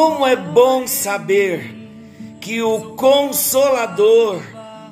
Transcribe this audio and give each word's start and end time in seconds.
Como 0.00 0.26
é 0.26 0.34
bom 0.34 0.86
saber 0.86 1.74
que 2.40 2.62
o 2.62 2.94
Consolador, 2.96 4.40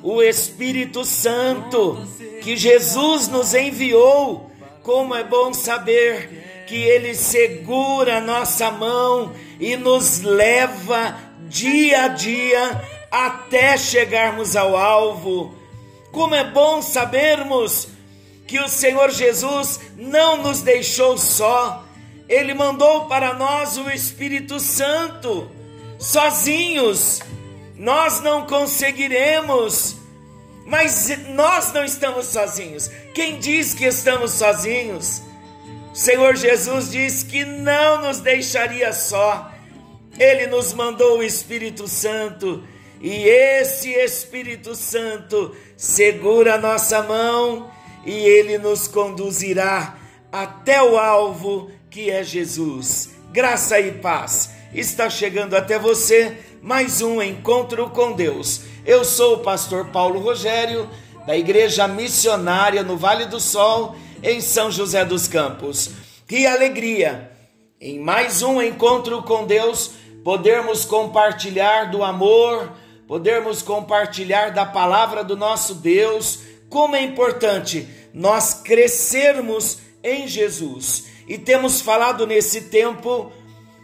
o 0.03 0.21
Espírito 0.21 1.03
Santo, 1.03 1.97
que 2.43 2.55
Jesus 2.55 3.27
nos 3.27 3.55
enviou, 3.55 4.51
como 4.83 5.15
é 5.15 5.23
bom 5.23 5.51
saber 5.51 6.63
que 6.67 6.75
Ele 6.75 7.15
segura 7.15 8.21
nossa 8.21 8.69
mão 8.69 9.33
e 9.59 9.75
nos 9.75 10.21
leva 10.21 11.17
dia 11.47 12.03
a 12.03 12.07
dia 12.09 12.79
até 13.09 13.79
chegarmos 13.79 14.55
ao 14.55 14.77
alvo. 14.77 15.55
Como 16.11 16.35
é 16.35 16.43
bom 16.43 16.83
sabermos 16.83 17.87
que 18.45 18.59
o 18.59 18.69
Senhor 18.69 19.09
Jesus 19.09 19.79
não 19.97 20.37
nos 20.43 20.61
deixou 20.61 21.17
só, 21.17 21.83
Ele 22.29 22.53
mandou 22.53 23.05
para 23.05 23.33
nós 23.33 23.77
o 23.77 23.89
Espírito 23.89 24.59
Santo. 24.59 25.49
Sozinhos 25.97 27.21
nós 27.75 28.19
não 28.19 28.45
conseguiremos, 28.45 29.95
mas 30.65 31.09
nós 31.29 31.73
não 31.73 31.83
estamos 31.83 32.27
sozinhos. 32.27 32.89
Quem 33.13 33.39
diz 33.39 33.73
que 33.73 33.85
estamos 33.85 34.33
sozinhos? 34.33 35.23
O 35.91 35.95
Senhor 35.95 36.35
Jesus 36.35 36.91
diz 36.91 37.23
que 37.23 37.43
não 37.43 38.01
nos 38.01 38.19
deixaria 38.19 38.93
só. 38.93 39.51
Ele 40.19 40.47
nos 40.47 40.73
mandou 40.73 41.19
o 41.19 41.23
Espírito 41.23 41.87
Santo 41.87 42.63
e 43.01 43.27
esse 43.29 43.89
Espírito 43.91 44.75
Santo 44.75 45.55
segura 45.77 46.55
a 46.55 46.57
nossa 46.57 47.01
mão 47.01 47.71
e 48.05 48.11
ele 48.11 48.57
nos 48.57 48.87
conduzirá 48.87 49.97
até 50.31 50.81
o 50.83 50.97
alvo 50.97 51.71
que 51.89 52.09
é 52.11 52.23
Jesus. 52.23 53.09
Graça 53.31 53.79
e 53.79 53.91
paz. 53.93 54.51
Está 54.73 55.09
chegando 55.09 55.55
até 55.55 55.79
você 55.79 56.37
mais 56.61 57.01
um 57.01 57.21
encontro 57.21 57.89
com 57.89 58.11
Deus. 58.11 58.61
Eu 58.85 59.03
sou 59.03 59.35
o 59.35 59.39
pastor 59.39 59.87
Paulo 59.87 60.19
Rogério, 60.19 60.89
da 61.25 61.35
Igreja 61.35 61.87
Missionária 61.87 62.83
no 62.83 62.95
Vale 62.95 63.25
do 63.25 63.39
Sol, 63.39 63.95
em 64.21 64.39
São 64.39 64.71
José 64.71 65.03
dos 65.03 65.27
Campos. 65.27 65.89
Que 66.27 66.45
alegria! 66.45 67.31
Em 67.81 67.97
mais 67.97 68.43
um 68.43 68.61
encontro 68.61 69.23
com 69.23 69.47
Deus, 69.47 69.91
podermos 70.23 70.85
compartilhar 70.85 71.85
do 71.85 72.03
amor, 72.03 72.71
podermos 73.07 73.61
compartilhar 73.61 74.51
da 74.51 74.65
palavra 74.65 75.23
do 75.23 75.35
nosso 75.35 75.75
Deus. 75.75 76.39
Como 76.69 76.95
é 76.95 77.01
importante 77.01 77.87
nós 78.13 78.53
crescermos 78.53 79.79
em 80.03 80.27
Jesus. 80.27 81.05
E 81.29 81.37
temos 81.37 81.79
falado 81.79 82.25
nesse 82.25 82.61
tempo 82.61 83.31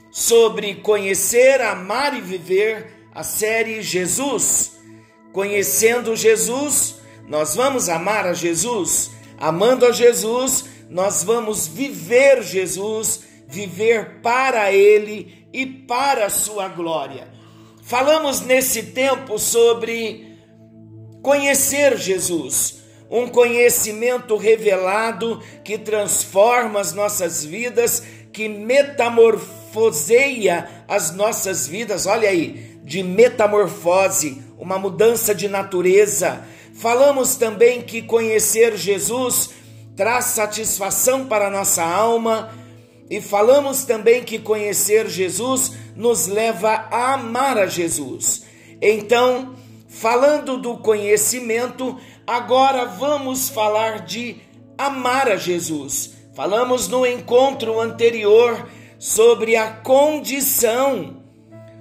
sobre 0.09 0.75
conhecer, 0.75 1.61
amar 1.61 2.17
e 2.17 2.21
viver 2.21 3.07
a 3.13 3.21
série 3.21 3.83
Jesus. 3.83 4.79
Conhecendo 5.31 6.15
Jesus, 6.15 6.95
nós 7.27 7.55
vamos 7.55 7.87
amar 7.87 8.25
a 8.25 8.33
Jesus. 8.33 9.11
Amando 9.37 9.85
a 9.85 9.91
Jesus, 9.91 10.65
nós 10.89 11.23
vamos 11.23 11.67
viver 11.67 12.41
Jesus, 12.41 13.21
viver 13.47 14.21
para 14.21 14.71
Ele 14.71 15.47
e 15.53 15.67
para 15.67 16.25
a 16.25 16.29
Sua 16.31 16.67
glória. 16.67 17.27
Falamos 17.83 18.41
nesse 18.41 18.81
tempo 18.81 19.37
sobre 19.37 20.35
conhecer 21.21 21.95
Jesus, 21.97 22.84
um 23.09 23.27
conhecimento 23.27 24.37
revelado 24.37 25.41
que 25.63 25.77
transforma 25.77 26.79
as 26.79 26.93
nossas 26.93 27.45
vidas, 27.45 28.03
que 28.33 28.49
metamorfoseia 28.49 30.67
as 30.87 31.15
nossas 31.15 31.67
vidas. 31.67 32.05
Olha 32.05 32.29
aí, 32.29 32.79
de 32.83 33.03
metamorfose, 33.03 34.41
uma 34.57 34.77
mudança 34.77 35.33
de 35.33 35.47
natureza. 35.47 36.43
Falamos 36.73 37.35
também 37.35 37.81
que 37.81 38.01
conhecer 38.01 38.75
Jesus 38.75 39.51
traz 39.95 40.25
satisfação 40.25 41.25
para 41.25 41.47
a 41.47 41.51
nossa 41.51 41.83
alma. 41.83 42.49
E 43.09 43.21
falamos 43.21 43.85
também 43.85 44.23
que 44.23 44.39
conhecer 44.39 45.07
Jesus 45.07 45.71
nos 45.95 46.27
leva 46.27 46.87
a 46.91 47.13
amar 47.13 47.57
a 47.57 47.67
Jesus. 47.67 48.43
Então, 48.81 49.55
falando 49.87 50.57
do 50.57 50.77
conhecimento, 50.77 51.97
agora 52.25 52.85
vamos 52.85 53.49
falar 53.49 54.05
de 54.05 54.37
amar 54.77 55.29
a 55.29 55.35
Jesus. 55.35 56.13
Falamos 56.33 56.87
no 56.87 57.05
encontro 57.05 57.79
anterior 57.79 58.67
sobre 58.99 59.55
a 59.55 59.71
condição, 59.71 61.23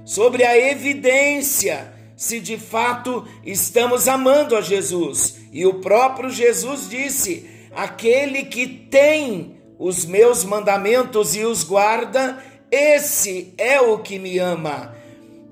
sobre 0.04 0.44
a 0.44 0.56
evidência, 0.56 1.92
se 2.16 2.38
de 2.38 2.56
fato 2.56 3.26
estamos 3.44 4.06
amando 4.06 4.56
a 4.56 4.60
Jesus. 4.60 5.40
E 5.52 5.66
o 5.66 5.74
próprio 5.74 6.30
Jesus 6.30 6.88
disse: 6.88 7.48
aquele 7.74 8.44
que 8.44 8.66
tem 8.66 9.56
os 9.78 10.04
meus 10.04 10.44
mandamentos 10.44 11.34
e 11.34 11.44
os 11.44 11.64
guarda, 11.64 12.38
esse 12.70 13.52
é 13.58 13.80
o 13.80 13.98
que 13.98 14.18
me 14.18 14.38
ama. 14.38 14.94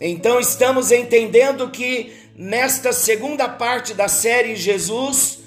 Então 0.01 0.41
estamos 0.41 0.91
entendendo 0.91 1.71
que 1.71 2.13
nesta 2.37 2.93
segunda 2.93 3.49
parte 3.49 3.95
da 3.95 4.09
série 4.09 4.57
Jesus, 4.57 5.41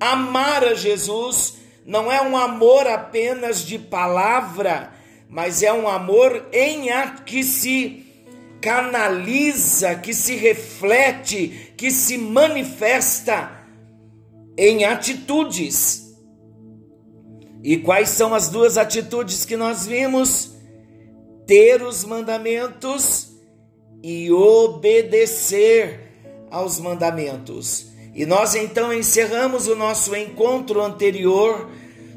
amar 0.00 0.64
a 0.64 0.74
Jesus 0.74 1.58
não 1.84 2.12
é 2.12 2.20
um 2.20 2.36
amor 2.36 2.86
apenas 2.86 3.64
de 3.64 3.78
palavra, 3.78 4.92
mas 5.28 5.62
é 5.62 5.72
um 5.72 5.88
amor 5.88 6.48
em 6.52 6.90
a 6.90 7.12
que 7.24 7.42
se 7.42 8.04
canaliza, 8.60 9.94
que 9.94 10.12
se 10.12 10.36
reflete, 10.36 11.72
que 11.76 11.90
se 11.90 12.18
manifesta 12.18 13.50
em 14.56 14.84
atitudes. 14.84 16.14
E 17.62 17.78
quais 17.78 18.10
são 18.10 18.34
as 18.34 18.48
duas 18.50 18.76
atitudes 18.76 19.44
que 19.44 19.56
nós 19.56 19.86
vimos? 19.86 20.52
Ter 21.46 21.82
os 21.82 22.04
mandamentos 22.04 23.28
e 24.02 24.30
obedecer 24.30 26.07
aos 26.50 26.78
mandamentos. 26.78 27.86
E 28.14 28.26
nós 28.26 28.54
então 28.54 28.92
encerramos 28.92 29.68
o 29.68 29.76
nosso 29.76 30.14
encontro 30.16 30.82
anterior 30.82 31.70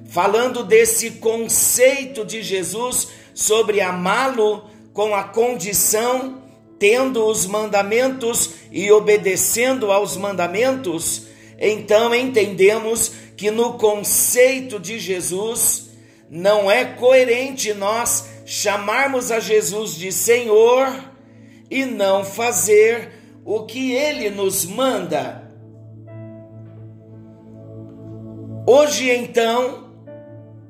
falando 0.10 0.64
desse 0.64 1.12
conceito 1.12 2.26
de 2.26 2.42
Jesus 2.42 3.08
sobre 3.34 3.80
amá-lo 3.80 4.66
com 4.94 5.16
a 5.16 5.24
condição, 5.24 6.42
tendo 6.78 7.26
os 7.26 7.46
mandamentos 7.46 8.50
e 8.72 8.92
obedecendo 8.92 9.92
aos 9.92 10.18
mandamentos, 10.18 11.28
então 11.58 12.14
entendemos 12.14 13.12
que 13.38 13.52
no 13.52 13.78
conceito 13.78 14.80
de 14.80 15.00
Jesus 15.00 15.92
não 16.30 16.70
é 16.70 16.84
coerente 16.84 17.74
nós 17.74 18.26
chamarmos 18.46 19.32
a 19.32 19.40
Jesus 19.40 19.96
de 19.96 20.12
Senhor 20.12 20.92
e 21.70 21.86
não 21.86 22.26
fazer 22.26 23.21
o 23.44 23.66
que 23.66 23.94
ele 23.94 24.30
nos 24.30 24.66
manda. 24.66 25.52
Hoje 28.68 29.10
então 29.10 29.92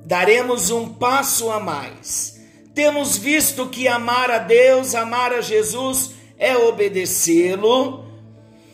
daremos 0.05 0.71
um 0.71 0.93
passo 0.93 1.51
a 1.51 1.59
mais. 1.59 2.39
Temos 2.73 3.17
visto 3.17 3.67
que 3.67 3.87
amar 3.87 4.31
a 4.31 4.37
Deus, 4.37 4.95
amar 4.95 5.33
a 5.33 5.41
Jesus 5.41 6.11
é 6.37 6.57
obedecê-lo 6.57 8.05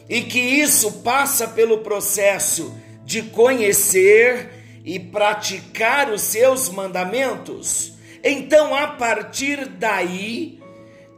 e 0.08 0.22
que 0.22 0.40
isso 0.40 1.02
passa 1.04 1.48
pelo 1.48 1.80
processo 1.80 2.74
de 3.04 3.24
conhecer 3.24 4.82
e 4.86 5.00
praticar 5.00 6.10
os 6.10 6.22
seus 6.22 6.70
mandamentos. 6.70 7.94
Então, 8.24 8.74
a 8.74 8.88
partir 8.88 9.66
daí, 9.68 10.60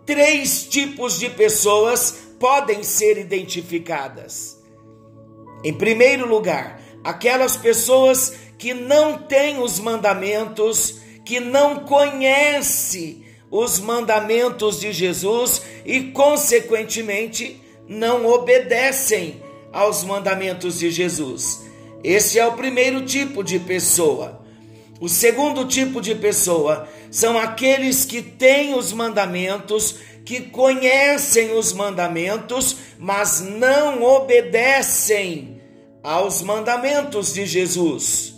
três 0.06 0.66
tipos 0.66 1.20
de 1.20 1.30
pessoas 1.30 2.29
podem 2.40 2.84
ser 2.84 3.18
identificadas. 3.18 4.58
Em 5.64 5.74
primeiro 5.74 6.28
lugar, 6.28 6.82
aquelas 7.04 7.58
pessoas 7.58 8.34
que 8.58 8.74
não 8.74 9.18
tem 9.18 9.62
os 9.62 9.80
mandamentos, 9.80 11.00
que 11.26 11.40
não 11.40 11.80
conhece 11.80 13.26
os 13.52 13.80
mandamentos 13.80 14.80
de 14.80 14.92
Jesus 14.92 15.62
e, 15.86 16.12
consequentemente, 16.12 17.62
não 17.88 18.26
obedecem 18.26 19.42
aos 19.74 20.04
mandamentos 20.04 20.80
de 20.80 20.92
Jesus. 20.92 21.64
Esse 22.04 22.40
é 22.40 22.46
o 22.46 22.54
primeiro 22.54 23.06
tipo 23.06 23.44
de 23.44 23.60
pessoa. 23.60 24.42
O 25.02 25.08
segundo 25.08 25.66
tipo 25.66 26.02
de 26.02 26.14
pessoa 26.14 26.88
são 27.10 27.38
aqueles 27.38 28.06
que 28.06 28.22
têm 28.22 28.76
os 28.76 28.92
mandamentos, 28.92 29.96
que 30.26 30.42
conhecem 30.42 31.58
os 31.58 31.74
mandamentos, 31.74 32.78
mas 32.98 33.42
não 33.42 34.04
obedecem 34.04 35.62
aos 36.04 36.42
mandamentos 36.42 37.34
de 37.34 37.46
Jesus. 37.46 38.34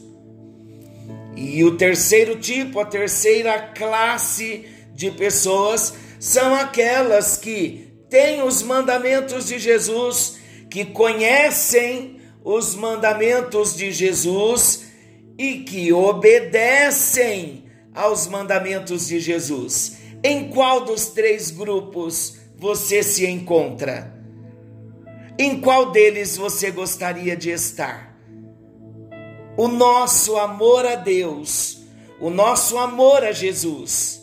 E 1.36 1.64
o 1.64 1.78
terceiro 1.78 2.38
tipo, 2.40 2.80
a 2.80 2.86
terceira 2.86 3.60
classe 3.60 4.66
de 4.94 5.12
pessoas 5.12 5.94
são 6.20 6.54
aquelas 6.54 7.38
que 7.38 7.92
têm 8.10 8.44
os 8.44 8.62
mandamentos 8.62 9.48
de 9.48 9.58
Jesus, 9.58 10.38
que 10.70 10.86
conhecem 10.86 12.20
os 12.44 12.76
mandamentos 12.76 13.76
de 13.76 13.92
Jesus 13.92 14.84
e 15.38 15.60
que 15.60 15.92
obedecem 15.94 17.66
aos 17.94 18.28
mandamentos 18.28 19.08
de 19.08 19.20
Jesus. 19.20 20.01
Em 20.24 20.50
qual 20.50 20.86
dos 20.86 21.08
três 21.08 21.50
grupos 21.50 22.38
você 22.58 23.02
se 23.02 23.26
encontra? 23.26 24.14
Em 25.38 25.60
qual 25.60 25.92
deles 25.92 26.38
você 26.38 26.70
gostaria 26.70 27.36
de 27.36 27.50
estar? 27.50 28.16
O 29.58 29.68
nosso 29.68 30.38
amor 30.38 30.86
a 30.86 30.96
Deus, 30.96 31.82
o 32.20 32.30
nosso 32.30 32.78
amor 32.78 33.24
a 33.24 33.32
Jesus, 33.32 34.22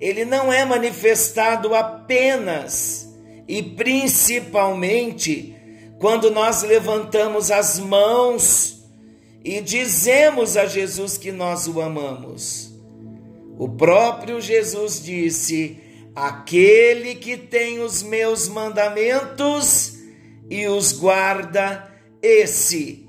ele 0.00 0.24
não 0.24 0.52
é 0.52 0.64
manifestado 0.64 1.74
apenas 1.74 3.12
e 3.48 3.62
principalmente 3.62 5.56
quando 5.98 6.30
nós 6.30 6.62
levantamos 6.62 7.50
as 7.50 7.78
mãos 7.78 8.84
e 9.44 9.60
dizemos 9.60 10.56
a 10.56 10.66
Jesus 10.66 11.16
que 11.16 11.32
nós 11.32 11.66
o 11.66 11.80
amamos. 11.80 12.65
O 13.58 13.68
próprio 13.68 14.40
Jesus 14.40 15.02
disse: 15.02 15.78
Aquele 16.14 17.14
que 17.14 17.36
tem 17.36 17.80
os 17.80 18.02
meus 18.02 18.48
mandamentos 18.48 19.94
e 20.50 20.66
os 20.66 20.92
guarda, 20.92 21.90
esse 22.22 23.06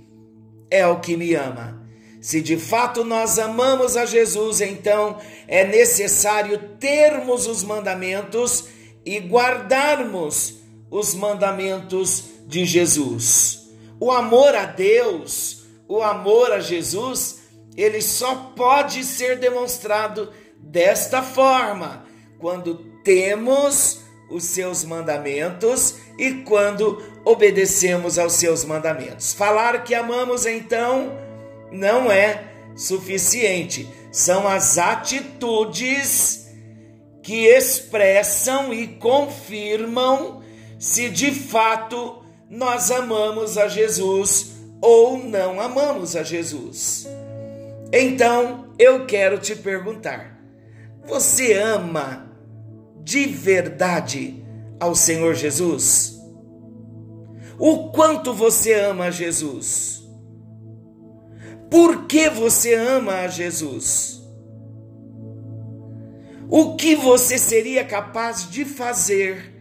é 0.69 0.85
o 0.87 0.99
que 0.99 1.15
me 1.17 1.33
ama. 1.33 1.77
Se 2.19 2.41
de 2.41 2.57
fato 2.57 3.03
nós 3.03 3.39
amamos 3.39 3.95
a 3.95 4.05
Jesus, 4.05 4.59
então 4.59 5.17
é 5.47 5.65
necessário 5.65 6.59
termos 6.79 7.47
os 7.47 7.63
mandamentos 7.63 8.65
e 9.05 9.19
guardarmos 9.19 10.55
os 10.89 11.13
mandamentos 11.13 12.25
de 12.45 12.65
Jesus. 12.65 13.69
O 13.99 14.11
amor 14.11 14.55
a 14.55 14.65
Deus, 14.65 15.63
o 15.87 16.01
amor 16.01 16.51
a 16.51 16.59
Jesus, 16.59 17.39
ele 17.77 18.01
só 18.01 18.53
pode 18.55 19.03
ser 19.03 19.37
demonstrado 19.37 20.33
desta 20.57 21.21
forma, 21.21 22.05
quando 22.39 22.75
temos 23.03 24.01
os 24.29 24.43
seus 24.43 24.83
mandamentos 24.83 25.95
e 26.17 26.43
quando 26.43 27.01
obedecemos 27.23 28.19
aos 28.19 28.33
seus 28.33 28.65
mandamentos. 28.65 29.33
Falar 29.33 29.83
que 29.83 29.95
amamos 29.95 30.45
então 30.45 31.11
não 31.71 32.11
é 32.11 32.43
suficiente, 32.75 33.87
são 34.11 34.47
as 34.47 34.77
atitudes 34.77 36.47
que 37.23 37.45
expressam 37.45 38.73
e 38.73 38.87
confirmam 38.87 40.41
se 40.79 41.09
de 41.09 41.31
fato 41.31 42.23
nós 42.49 42.91
amamos 42.91 43.57
a 43.57 43.67
Jesus 43.67 44.57
ou 44.81 45.17
não 45.17 45.59
amamos 45.59 46.15
a 46.15 46.23
Jesus. 46.23 47.07
Então 47.91 48.73
eu 48.77 49.05
quero 49.05 49.37
te 49.37 49.55
perguntar: 49.55 50.39
você 51.05 51.53
ama 51.53 52.29
de 53.03 53.25
verdade 53.25 54.45
ao 54.79 54.93
Senhor 54.93 55.33
Jesus? 55.33 56.17
O 57.57 57.89
quanto 57.91 58.33
você 58.33 58.73
ama 58.73 59.05
a 59.05 59.11
Jesus? 59.11 60.03
Por 61.71 62.05
que 62.05 62.29
você 62.29 62.75
ama 62.75 63.21
a 63.21 63.27
Jesus? 63.27 64.21
O 66.49 66.75
que 66.75 66.95
você 66.95 67.37
seria 67.37 67.83
capaz 67.83 68.49
de 68.49 68.63
fazer 68.63 69.53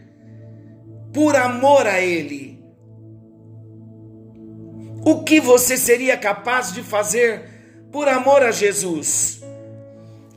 por 1.13 1.35
amor 1.35 1.85
a 1.87 1.99
Ele? 1.99 2.63
O 5.05 5.23
que 5.23 5.39
você 5.39 5.77
seria 5.77 6.17
capaz 6.17 6.71
de 6.73 6.83
fazer 6.83 7.56
por 7.97 8.07
amor 8.07 8.43
a 8.43 8.51
Jesus? 8.51 9.41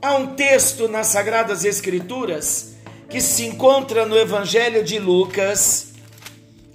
Há 0.01 0.15
um 0.15 0.33
texto 0.33 0.87
nas 0.87 1.05
Sagradas 1.05 1.63
Escrituras 1.63 2.73
que 3.07 3.21
se 3.21 3.45
encontra 3.45 4.03
no 4.03 4.17
Evangelho 4.17 4.83
de 4.83 4.97
Lucas, 4.97 5.93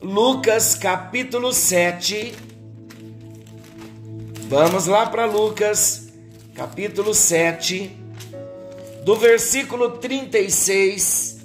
Lucas 0.00 0.77
capítulo 0.77 1.53
7. 1.53 2.35
Vamos 4.49 4.87
lá 4.87 5.06
para 5.06 5.25
Lucas, 5.25 6.06
capítulo 6.55 7.12
7, 7.15 7.91
do 9.03 9.17
versículo 9.17 9.99
36 9.99 11.38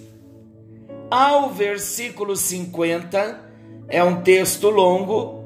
ao 1.09 1.49
versículo 1.49 2.35
50. 2.35 3.43
É 3.87 4.03
um 4.03 4.21
texto 4.21 4.69
longo, 4.69 5.43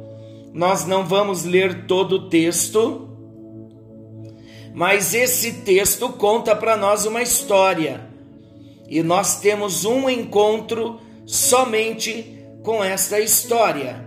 nós 0.53 0.85
não 0.85 1.05
vamos 1.05 1.45
ler 1.45 1.85
todo 1.85 2.15
o 2.15 2.29
texto, 2.29 3.04
mas 4.75 5.13
esse 5.13 5.53
texto 5.61 6.09
conta 6.09 6.53
para 6.53 6.75
nós 6.75 7.05
uma 7.05 7.21
história 7.21 8.09
e 8.89 9.01
nós 9.01 9.39
temos 9.39 9.85
um 9.85 10.09
encontro 10.09 10.99
somente 11.25 12.45
com 12.61 12.83
esta 12.83 13.17
história. 13.17 14.05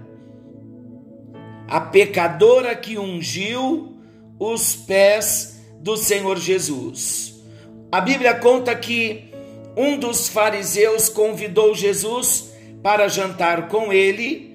A 1.66 1.80
pecadora 1.80 2.76
que 2.76 2.98
ungiu 2.98 3.96
os 4.38 4.76
pés 4.76 5.58
do 5.80 5.96
Senhor 5.96 6.36
Jesus. 6.36 7.42
A 7.90 8.02
Bíblia 8.02 8.34
conta 8.34 8.75
que 8.76 9.32
um 9.75 9.98
dos 9.98 10.28
fariseus 10.28 11.08
convidou 11.08 11.75
Jesus 11.75 12.52
para 12.82 13.08
jantar 13.08 13.68
com 13.68 13.90
ele, 13.90 14.54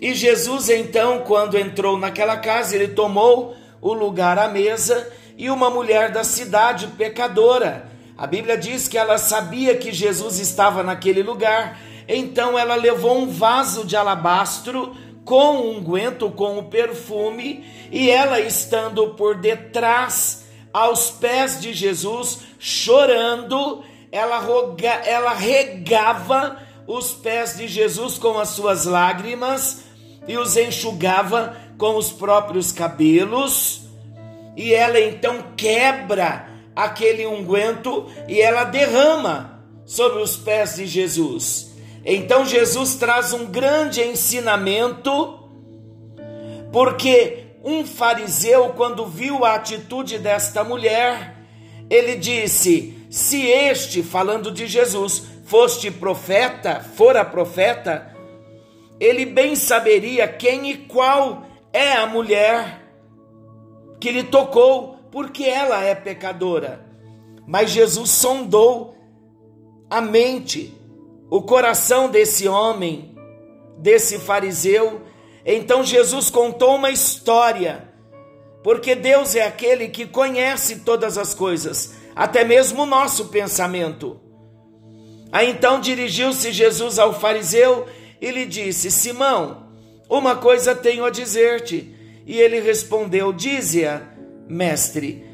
e 0.00 0.14
Jesus 0.14 0.70
então, 0.70 1.24
quando 1.26 1.58
entrou 1.58 1.98
naquela 1.98 2.36
casa, 2.36 2.76
ele 2.76 2.88
tomou 2.88 3.54
o 3.82 3.92
lugar 3.92 4.38
à 4.38 4.48
mesa 4.48 5.10
e 5.40 5.48
uma 5.48 5.70
mulher 5.70 6.12
da 6.12 6.22
cidade, 6.22 6.86
pecadora. 6.98 7.90
A 8.16 8.26
Bíblia 8.26 8.58
diz 8.58 8.86
que 8.86 8.98
ela 8.98 9.16
sabia 9.16 9.74
que 9.74 9.90
Jesus 9.90 10.38
estava 10.38 10.82
naquele 10.82 11.22
lugar, 11.22 11.80
então 12.06 12.58
ela 12.58 12.74
levou 12.74 13.16
um 13.16 13.26
vaso 13.26 13.86
de 13.86 13.96
alabastro 13.96 14.94
com 15.24 15.70
unguento, 15.70 16.30
com 16.30 16.58
o 16.58 16.64
perfume, 16.64 17.64
e 17.90 18.10
ela 18.10 18.38
estando 18.38 19.14
por 19.14 19.34
detrás 19.34 20.44
aos 20.74 21.10
pés 21.10 21.58
de 21.58 21.72
Jesus, 21.72 22.40
chorando, 22.58 23.82
ela, 24.12 24.40
roga, 24.40 24.90
ela 24.90 25.32
regava 25.32 26.58
os 26.86 27.12
pés 27.12 27.56
de 27.56 27.66
Jesus 27.66 28.18
com 28.18 28.38
as 28.38 28.50
suas 28.50 28.84
lágrimas 28.84 29.84
e 30.28 30.36
os 30.36 30.54
enxugava 30.58 31.56
com 31.78 31.96
os 31.96 32.12
próprios 32.12 32.72
cabelos, 32.72 33.88
e 34.56 34.74
ela 34.74 35.00
então 35.00 35.44
quebra 35.56 36.48
aquele 36.74 37.26
unguento 37.26 38.06
e 38.28 38.40
ela 38.40 38.64
derrama 38.64 39.62
sobre 39.84 40.22
os 40.22 40.36
pés 40.36 40.76
de 40.76 40.86
Jesus. 40.86 41.70
Então 42.04 42.44
Jesus 42.44 42.94
traz 42.94 43.32
um 43.32 43.46
grande 43.46 44.00
ensinamento, 44.00 45.38
porque 46.72 47.46
um 47.62 47.84
fariseu, 47.84 48.70
quando 48.70 49.06
viu 49.06 49.44
a 49.44 49.54
atitude 49.54 50.18
desta 50.18 50.64
mulher, 50.64 51.36
ele 51.90 52.16
disse: 52.16 52.96
se 53.10 53.46
este, 53.46 54.02
falando 54.02 54.50
de 54.50 54.66
Jesus, 54.66 55.24
foste 55.44 55.90
profeta, 55.90 56.80
fora 56.80 57.24
profeta, 57.24 58.14
ele 58.98 59.26
bem 59.26 59.56
saberia 59.56 60.28
quem 60.28 60.70
e 60.70 60.76
qual 60.76 61.44
é 61.72 61.92
a 61.92 62.06
mulher 62.06 62.80
que 64.00 64.10
lhe 64.10 64.24
tocou, 64.24 64.96
porque 65.12 65.44
ela 65.44 65.84
é 65.84 65.94
pecadora. 65.94 66.84
Mas 67.46 67.70
Jesus 67.70 68.10
sondou 68.10 68.96
a 69.88 70.00
mente, 70.00 70.74
o 71.28 71.42
coração 71.42 72.08
desse 72.08 72.48
homem, 72.48 73.14
desse 73.76 74.18
fariseu. 74.18 75.02
Então 75.44 75.84
Jesus 75.84 76.30
contou 76.30 76.76
uma 76.76 76.90
história, 76.90 77.88
porque 78.62 78.94
Deus 78.94 79.34
é 79.34 79.46
aquele 79.46 79.88
que 79.88 80.06
conhece 80.06 80.80
todas 80.80 81.18
as 81.18 81.34
coisas 81.34 82.00
até 82.14 82.44
mesmo 82.44 82.82
o 82.82 82.86
nosso 82.86 83.26
pensamento. 83.26 84.20
Aí 85.32 85.50
então 85.50 85.80
dirigiu-se 85.80 86.52
Jesus 86.52 86.98
ao 86.98 87.18
fariseu 87.18 87.86
e 88.20 88.30
lhe 88.30 88.44
disse: 88.46 88.90
Simão, 88.90 89.68
uma 90.08 90.36
coisa 90.36 90.74
tenho 90.74 91.04
a 91.04 91.10
dizer-te. 91.10 91.96
E 92.26 92.38
ele 92.38 92.60
respondeu: 92.60 93.32
Dize-a, 93.32 94.02
mestre. 94.48 95.24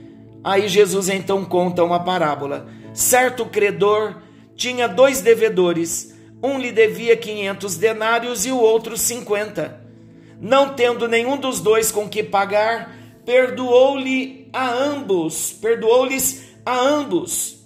Aí 0.42 0.68
Jesus 0.68 1.08
então 1.08 1.44
conta 1.44 1.82
uma 1.82 2.02
parábola. 2.02 2.68
Certo 2.94 3.46
credor 3.46 4.22
tinha 4.54 4.88
dois 4.88 5.20
devedores. 5.20 6.14
Um 6.42 6.58
lhe 6.58 6.70
devia 6.70 7.16
500 7.16 7.76
denários 7.76 8.46
e 8.46 8.52
o 8.52 8.58
outro 8.58 8.96
50. 8.96 9.80
Não 10.40 10.74
tendo 10.74 11.08
nenhum 11.08 11.36
dos 11.36 11.60
dois 11.60 11.90
com 11.90 12.08
que 12.08 12.22
pagar, 12.22 12.94
perdoou-lhe 13.24 14.48
a 14.52 14.70
ambos, 14.70 15.52
perdoou-lhes 15.52 16.56
a 16.64 16.78
ambos. 16.78 17.64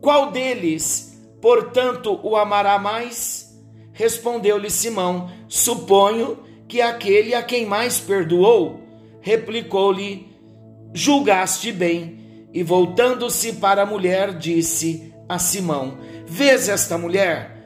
Qual 0.00 0.30
deles, 0.30 1.18
portanto, 1.40 2.18
o 2.22 2.36
amará 2.36 2.78
mais? 2.78 3.58
Respondeu-lhe 3.92 4.70
Simão: 4.70 5.30
Suponho 5.48 6.38
que 6.68 6.80
aquele 6.80 7.34
a 7.34 7.42
quem 7.42 7.64
mais 7.64 7.98
perdoou. 7.98 8.80
Replicou-lhe: 9.20 10.28
Julgaste 10.92 11.72
bem. 11.72 12.18
E 12.52 12.62
voltando-se 12.62 13.54
para 13.54 13.82
a 13.82 13.86
mulher, 13.86 14.36
disse 14.36 15.12
a 15.28 15.38
Simão: 15.38 15.98
Vês 16.26 16.68
esta 16.68 16.96
mulher? 16.96 17.56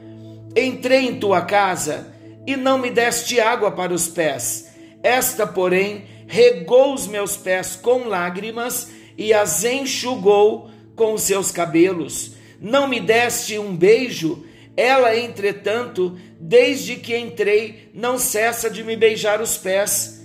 Entrei 0.55 1.07
em 1.07 1.19
tua 1.19 1.41
casa 1.41 2.13
e 2.45 2.55
não 2.55 2.77
me 2.77 2.91
deste 2.91 3.39
água 3.39 3.71
para 3.71 3.93
os 3.93 4.07
pés. 4.07 4.71
Esta, 5.01 5.47
porém, 5.47 6.05
regou 6.27 6.93
os 6.93 7.07
meus 7.07 7.35
pés 7.35 7.75
com 7.75 8.07
lágrimas 8.07 8.89
e 9.17 9.33
as 9.33 9.63
enxugou 9.63 10.69
com 10.95 11.13
os 11.13 11.23
seus 11.23 11.51
cabelos. 11.51 12.33
Não 12.59 12.87
me 12.87 12.99
deste 12.99 13.57
um 13.57 13.75
beijo? 13.75 14.45
Ela, 14.75 15.17
entretanto, 15.17 16.17
desde 16.45 16.97
que 16.97 17.17
entrei, 17.17 17.89
não 17.93 18.17
cessa 18.17 18.69
de 18.69 18.83
me 18.83 18.97
beijar 18.97 19.41
os 19.41 19.57
pés. 19.57 20.21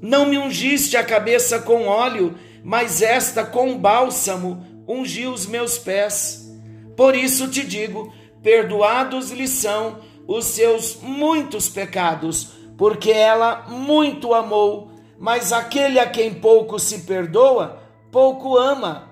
Não 0.00 0.26
me 0.26 0.38
ungiste 0.38 0.96
a 0.96 1.02
cabeça 1.02 1.58
com 1.58 1.88
óleo, 1.88 2.38
mas 2.62 3.02
esta 3.02 3.44
com 3.44 3.76
bálsamo 3.76 4.64
ungiu 4.86 5.32
os 5.32 5.46
meus 5.46 5.76
pés. 5.76 6.48
Por 6.96 7.16
isso 7.16 7.48
te 7.48 7.64
digo: 7.64 8.12
perdoados 8.40 9.32
lhe 9.32 9.48
são 9.48 9.98
os 10.28 10.44
seus 10.44 10.96
muitos 11.02 11.68
pecados, 11.68 12.52
porque 12.76 13.10
ela 13.10 13.66
muito 13.68 14.34
amou, 14.34 14.92
mas 15.18 15.52
aquele 15.52 15.98
a 15.98 16.08
quem 16.08 16.34
pouco 16.34 16.78
se 16.78 17.00
perdoa, 17.00 17.82
pouco 18.12 18.56
ama. 18.56 19.10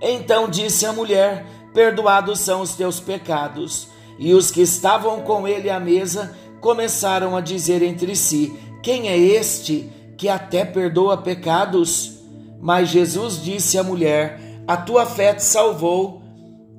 Então 0.00 0.48
disse 0.48 0.86
a 0.86 0.94
mulher: 0.94 1.44
Perdoados 1.74 2.40
são 2.40 2.62
os 2.62 2.74
teus 2.74 2.98
pecados. 2.98 3.97
E 4.18 4.34
os 4.34 4.50
que 4.50 4.60
estavam 4.60 5.20
com 5.20 5.46
ele 5.46 5.70
à 5.70 5.78
mesa 5.78 6.36
começaram 6.60 7.36
a 7.36 7.40
dizer 7.40 7.82
entre 7.82 8.16
si: 8.16 8.52
Quem 8.82 9.08
é 9.08 9.16
este 9.16 9.90
que 10.16 10.28
até 10.28 10.64
perdoa 10.64 11.16
pecados? 11.16 12.18
Mas 12.60 12.88
Jesus 12.88 13.42
disse 13.42 13.78
à 13.78 13.82
mulher: 13.82 14.40
A 14.66 14.76
tua 14.76 15.06
fé 15.06 15.34
te 15.34 15.44
salvou, 15.44 16.22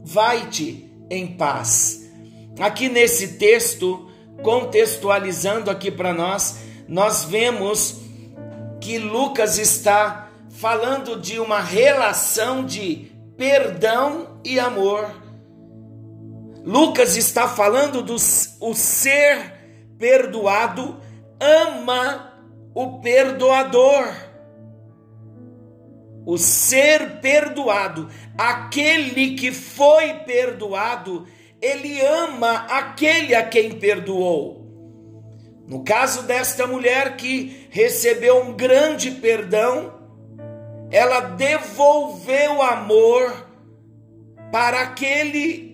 vai-te 0.03 0.89
em 1.09 1.27
paz. 1.27 2.09
Aqui 2.59 2.89
nesse 2.89 3.37
texto, 3.37 4.09
contextualizando 4.43 5.71
aqui 5.71 5.89
para 5.89 6.13
nós, 6.13 6.59
nós 6.87 7.23
vemos 7.23 7.97
que 8.81 8.97
Lucas 8.97 9.57
está 9.57 10.29
falando 10.49 11.19
de 11.19 11.39
uma 11.39 11.61
relação 11.61 12.65
de 12.65 13.11
perdão 13.37 14.39
e 14.43 14.59
amor. 14.59 15.07
Lucas 16.69 17.17
está 17.17 17.47
falando 17.47 18.03
do 18.03 18.13
o 18.13 18.75
ser 18.75 19.53
perdoado 19.97 21.01
ama 21.39 22.31
o 22.75 22.99
perdoador. 22.99 24.13
O 26.27 26.37
ser 26.37 27.21
perdoado, 27.21 28.07
aquele 28.37 29.33
que 29.33 29.51
foi 29.51 30.13
perdoado, 30.27 31.25
ele 31.59 31.99
ama 32.05 32.67
aquele 32.69 33.33
a 33.33 33.41
quem 33.41 33.71
perdoou. 33.71 34.63
No 35.67 35.83
caso 35.83 36.21
desta 36.21 36.67
mulher 36.67 37.17
que 37.17 37.67
recebeu 37.71 38.43
um 38.43 38.53
grande 38.53 39.09
perdão, 39.09 39.91
ela 40.91 41.19
devolveu 41.19 42.61
amor 42.61 43.47
para 44.51 44.81
aquele 44.81 45.68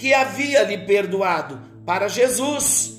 que 0.00 0.14
havia 0.14 0.62
lhe 0.62 0.78
perdoado, 0.78 1.60
para 1.84 2.08
Jesus. 2.08 2.94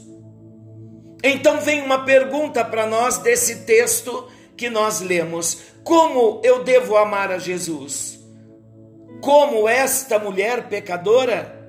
Então 1.24 1.60
vem 1.60 1.82
uma 1.82 2.06
pergunta 2.06 2.64
para 2.64 2.86
nós 2.86 3.18
desse 3.18 3.66
texto 3.66 4.30
que 4.56 4.70
nós 4.70 5.02
lemos: 5.02 5.58
como 5.84 6.40
eu 6.44 6.64
devo 6.64 6.96
amar 6.96 7.32
a 7.32 7.40
Jesus? 7.40 8.20
Como 9.20 9.68
esta 9.68 10.20
mulher 10.20 10.70
pecadora? 10.70 11.60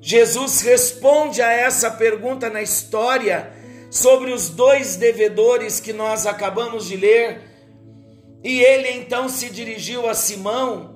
Jesus 0.00 0.62
responde 0.62 1.42
a 1.42 1.52
essa 1.52 1.90
pergunta 1.90 2.48
na 2.48 2.62
história 2.62 3.52
sobre 3.90 4.32
os 4.32 4.48
dois 4.48 4.96
devedores 4.96 5.78
que 5.78 5.92
nós 5.92 6.26
acabamos 6.26 6.86
de 6.86 6.96
ler. 6.96 7.42
E 8.42 8.62
ele 8.62 8.92
então 8.92 9.28
se 9.28 9.50
dirigiu 9.50 10.08
a 10.08 10.14
Simão 10.14 10.91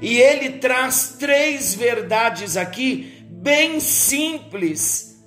e 0.00 0.20
ele 0.20 0.58
traz 0.58 1.16
três 1.18 1.74
verdades 1.74 2.56
aqui, 2.56 3.24
bem 3.30 3.80
simples, 3.80 5.18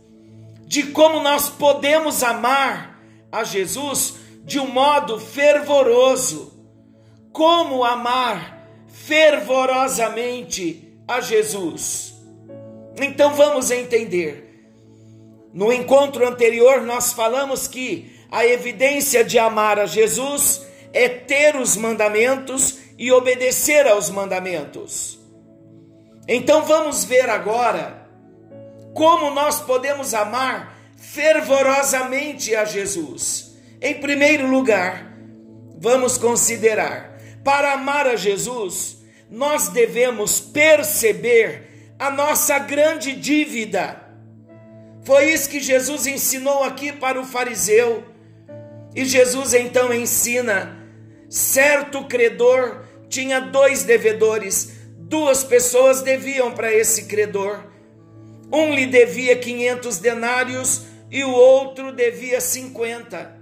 de 0.65 0.83
como 0.87 1.21
nós 1.21 1.49
podemos 1.49 2.23
amar 2.23 3.01
a 3.31 3.43
Jesus 3.43 4.15
de 4.43 4.59
um 4.59 4.67
modo 4.67 5.19
fervoroso. 5.19 6.49
Como 7.31 7.83
amar 7.83 8.67
fervorosamente 8.87 10.93
a 11.07 11.21
Jesus. 11.21 12.13
Então 13.01 13.33
vamos 13.33 13.71
entender. 13.71 14.49
No 15.53 15.71
encontro 15.71 16.27
anterior, 16.27 16.81
nós 16.81 17.13
falamos 17.13 17.67
que 17.67 18.11
a 18.29 18.45
evidência 18.45 19.23
de 19.23 19.37
amar 19.37 19.79
a 19.79 19.85
Jesus 19.85 20.65
é 20.93 21.09
ter 21.09 21.55
os 21.55 21.75
mandamentos 21.75 22.80
e 23.01 23.11
obedecer 23.11 23.87
aos 23.87 24.11
mandamentos. 24.11 25.19
Então 26.27 26.65
vamos 26.65 27.03
ver 27.03 27.27
agora 27.31 28.07
como 28.93 29.31
nós 29.31 29.59
podemos 29.59 30.13
amar 30.13 30.77
fervorosamente 30.97 32.55
a 32.55 32.63
Jesus. 32.63 33.57
Em 33.81 33.95
primeiro 33.95 34.45
lugar, 34.45 35.17
vamos 35.79 36.15
considerar: 36.19 37.17
para 37.43 37.73
amar 37.73 38.05
a 38.05 38.15
Jesus, 38.15 38.99
nós 39.31 39.69
devemos 39.69 40.39
perceber 40.39 41.95
a 41.97 42.11
nossa 42.11 42.59
grande 42.59 43.13
dívida. 43.13 43.99
Foi 45.03 45.25
isso 45.31 45.49
que 45.49 45.59
Jesus 45.59 46.05
ensinou 46.05 46.63
aqui 46.63 46.91
para 46.91 47.19
o 47.19 47.25
fariseu. 47.25 48.03
E 48.95 49.03
Jesus 49.03 49.55
então 49.55 49.91
ensina: 49.91 50.77
certo 51.27 52.03
credor 52.05 52.90
tinha 53.11 53.41
dois 53.41 53.83
devedores, 53.83 54.71
duas 54.97 55.43
pessoas 55.43 56.01
deviam 56.01 56.53
para 56.53 56.73
esse 56.73 57.03
credor. 57.03 57.59
Um 58.51 58.73
lhe 58.73 58.85
devia 58.85 59.35
500 59.35 59.99
denários 59.99 60.85
e 61.11 61.21
o 61.23 61.29
outro 61.29 61.91
devia 61.91 62.39
50. 62.39 63.39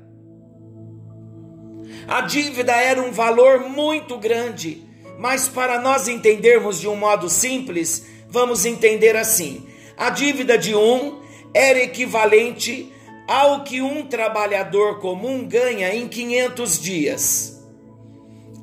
A 2.08 2.22
dívida 2.22 2.74
era 2.74 3.00
um 3.00 3.12
valor 3.12 3.70
muito 3.70 4.18
grande, 4.18 4.84
mas 5.20 5.48
para 5.48 5.80
nós 5.80 6.08
entendermos 6.08 6.80
de 6.80 6.88
um 6.88 6.96
modo 6.96 7.30
simples, 7.30 8.08
vamos 8.28 8.66
entender 8.66 9.16
assim: 9.16 9.68
a 9.96 10.10
dívida 10.10 10.58
de 10.58 10.74
um 10.74 11.22
era 11.54 11.80
equivalente 11.80 12.92
ao 13.28 13.64
que 13.64 13.82
um 13.82 14.08
trabalhador 14.08 15.00
comum 15.00 15.48
ganha 15.48 15.94
em 15.94 16.08
500 16.08 16.82
dias. 16.82 17.59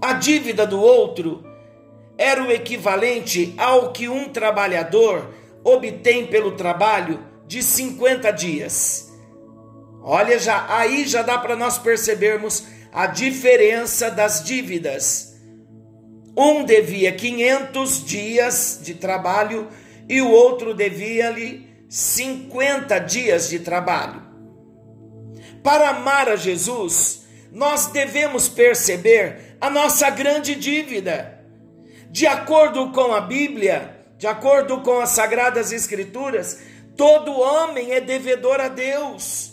A 0.01 0.15
dívida 0.15 0.67
do 0.67 0.81
outro 0.81 1.45
era 2.19 2.43
o 2.43 2.51
equivalente 2.51 3.55
ao 3.57 3.93
que 3.93 4.09
um 4.09 4.29
trabalhador 4.29 5.35
obtém 5.65 6.27
pelo 6.27 6.53
trabalho 6.53 7.25
de 7.47 7.63
50 7.63 8.31
dias. 8.31 9.13
Olha, 10.03 10.39
já 10.39 10.67
aí 10.69 11.07
já 11.07 11.23
dá 11.23 11.39
para 11.39 11.57
nós 11.57 11.79
percebermos 11.79 12.65
a 12.93 13.07
diferença 13.07 14.11
das 14.11 14.45
dívidas. 14.45 15.35
Um 16.37 16.65
devia 16.65 17.13
500 17.13 18.05
dias 18.05 18.81
de 18.83 18.95
trabalho 18.95 19.69
e 20.09 20.21
o 20.21 20.31
outro 20.31 20.75
devia-lhe 20.75 21.67
50 21.89 22.99
dias 23.01 23.49
de 23.49 23.61
trabalho. 23.61 24.23
Para 25.63 25.91
amar 25.91 26.29
a 26.29 26.37
Jesus, 26.37 27.25
nós 27.51 27.87
devemos 27.87 28.49
perceber 28.49 29.46
a 29.61 29.71
nossa 29.71 30.11
grande 30.11 30.55
dívida. 30.55 31.41
De 32.11 32.27
acordo 32.27 32.91
com 32.93 33.13
a 33.15 33.21
Bíblia, 33.21 33.97
de 34.19 34.27
acordo 34.27 34.81
com 34.81 35.01
as 35.01 35.11
Sagradas 35.11 35.73
Escrituras, 35.73 36.61
todo 36.97 37.39
homem 37.39 37.93
é 37.93 38.01
devedor 38.01 38.61
a 38.61 38.69
Deus. 38.69 39.53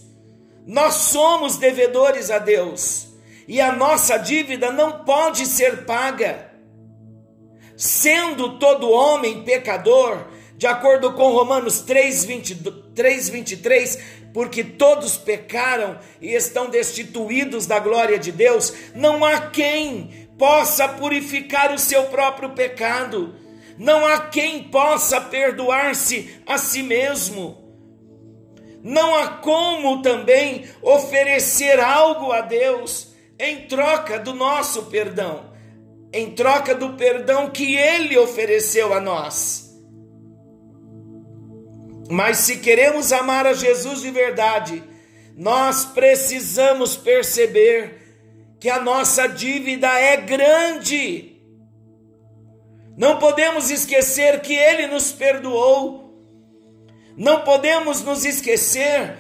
Nós 0.66 0.94
somos 0.96 1.58
devedores 1.58 2.32
a 2.32 2.40
Deus. 2.40 3.12
e 3.46 3.60
a 3.60 3.74
nossa 3.74 4.18
dívida 4.18 4.72
não 4.72 5.04
pode 5.04 5.46
ser 5.46 5.86
paga. 5.86 6.50
Sendo 7.76 8.58
todo 8.58 8.90
homem 8.90 9.44
pecador, 9.44 10.28
de 10.56 10.66
acordo 10.66 11.12
com 11.12 11.34
Romanos 11.34 11.82
3, 11.82 12.24
23, 12.24 14.00
porque 14.34 14.64
todos 14.64 15.16
pecaram 15.16 16.00
e 16.20 16.34
estão 16.34 16.70
destituídos 16.70 17.68
da 17.68 17.80
glória 17.80 18.18
de 18.18 18.32
Deus, 18.32 18.74
não 18.96 19.24
há 19.24 19.40
quem 19.40 20.28
possa 20.38 20.88
purificar 20.88 21.72
o 21.72 21.78
seu 21.78 22.06
próprio 22.06 22.50
pecado, 22.50 23.36
não 23.78 24.06
há 24.06 24.20
quem 24.20 24.64
possa 24.64 25.22
perdoar-se 25.22 26.42
a 26.48 26.58
si 26.58 26.82
mesmo. 26.82 27.62
Não 28.84 29.16
há 29.16 29.28
como 29.38 30.02
também 30.02 30.68
oferecer 30.82 31.80
algo 31.80 32.32
a 32.34 32.42
Deus 32.42 33.14
em 33.40 33.68
troca 33.68 34.20
do 34.20 34.34
nosso 34.34 34.84
perdão, 34.88 35.54
em 36.12 36.32
troca 36.32 36.76
do 36.76 36.94
perdão 36.94 37.50
que 37.50 37.78
Ele 37.78 38.18
ofereceu 38.18 38.94
a 38.94 39.00
nós. 39.00 39.63
Mas 42.10 42.38
se 42.40 42.58
queremos 42.58 43.12
amar 43.12 43.48
a 43.48 43.54
Jesus 43.54 44.02
de 44.02 44.12
verdade, 44.12 44.84
nós 45.36 45.86
precisamos 45.86 46.96
perceber 46.96 48.02
que 48.60 48.70
a 48.70 48.82
nossa 48.82 49.28
dívida 49.28 49.88
é 49.88 50.18
grande. 50.18 51.42
Não 52.98 53.18
podemos 53.18 53.70
esquecer 53.70 54.42
que 54.42 54.54
Ele 54.54 54.88
nos 54.88 55.12
perdoou. 55.12 56.04
Não 57.18 57.42
podemos 57.42 58.02
nos 58.02 58.26
esquecer 58.26 59.16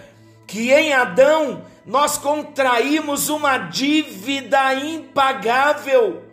que 0.47 0.71
em 0.71 0.93
Adão 0.93 1.65
nós 1.85 2.17
contraímos 2.17 3.29
uma 3.29 3.57
dívida 3.57 4.73
impagável, 4.75 6.23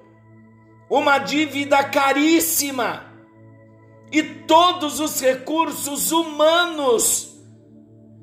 uma 0.88 1.18
dívida 1.18 1.82
caríssima 1.84 3.09
e 4.12 4.22
todos 4.22 4.98
os 4.98 5.20
recursos 5.20 6.10
humanos 6.10 7.36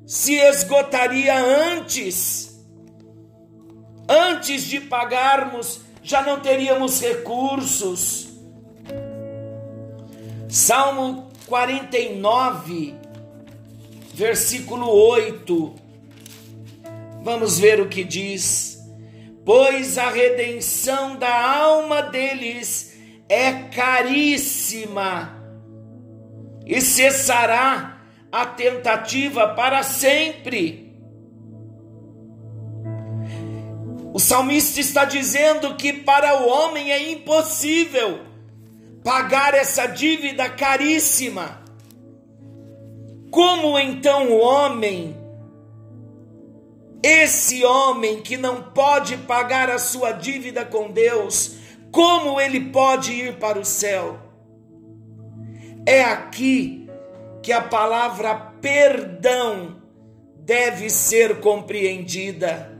se 0.06 0.34
esgotaria 0.34 1.38
antes. 1.38 2.48
Antes 4.08 4.62
de 4.64 4.80
pagarmos, 4.80 5.80
já 6.02 6.22
não 6.22 6.40
teríamos 6.40 7.00
recursos. 7.00 8.28
Salmo 10.48 11.28
49, 11.46 12.94
versículo 14.14 14.90
8. 14.90 15.74
Vamos 17.22 17.58
ver 17.58 17.80
o 17.80 17.88
que 17.88 18.04
diz. 18.04 18.78
Pois 19.44 19.98
a 19.98 20.10
redenção 20.10 21.16
da 21.16 21.58
alma 21.58 22.02
deles 22.02 22.94
é 23.28 23.52
caríssima 23.52 25.37
e 26.68 26.82
cessará 26.82 27.98
a 28.30 28.44
tentativa 28.44 29.48
para 29.54 29.82
sempre. 29.82 30.94
O 34.12 34.18
salmista 34.18 34.78
está 34.78 35.06
dizendo 35.06 35.74
que 35.76 35.92
para 35.92 36.42
o 36.42 36.48
homem 36.48 36.92
é 36.92 37.10
impossível 37.10 38.20
pagar 39.02 39.54
essa 39.54 39.86
dívida 39.86 40.50
caríssima. 40.50 41.62
Como 43.30 43.78
então 43.78 44.28
o 44.28 44.38
homem, 44.38 45.16
esse 47.02 47.64
homem 47.64 48.20
que 48.20 48.36
não 48.36 48.62
pode 48.62 49.16
pagar 49.18 49.70
a 49.70 49.78
sua 49.78 50.12
dívida 50.12 50.64
com 50.64 50.90
Deus, 50.90 51.56
como 51.90 52.40
ele 52.40 52.60
pode 52.60 53.12
ir 53.12 53.38
para 53.38 53.58
o 53.58 53.64
céu? 53.64 54.27
É 55.88 56.02
aqui 56.02 56.86
que 57.42 57.50
a 57.50 57.62
palavra 57.62 58.34
perdão 58.60 59.80
deve 60.36 60.90
ser 60.90 61.40
compreendida. 61.40 62.78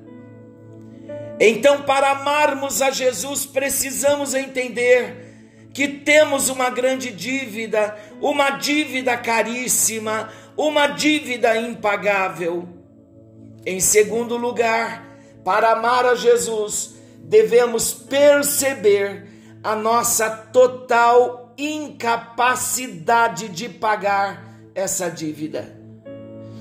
Então, 1.41 1.85
para 1.85 2.11
amarmos 2.11 2.83
a 2.83 2.91
Jesus, 2.91 3.47
precisamos 3.47 4.35
entender 4.35 5.71
que 5.73 5.89
temos 5.89 6.51
uma 6.51 6.69
grande 6.69 7.11
dívida, 7.11 7.97
uma 8.21 8.51
dívida 8.51 9.17
caríssima, 9.17 10.31
uma 10.55 10.87
dívida 10.89 11.57
impagável. 11.57 12.69
Em 13.65 13.81
segundo 13.81 14.37
lugar, 14.37 15.03
para 15.43 15.73
amar 15.73 16.05
a 16.05 16.15
Jesus, 16.15 16.97
devemos 17.21 17.91
perceber 17.91 19.27
a 19.65 19.75
nossa 19.75 20.29
total 20.29 21.48
incapacidade 21.59 23.49
de 23.49 23.69
pagar 23.69 24.61
essa 24.75 25.11
dívida. 25.11 25.77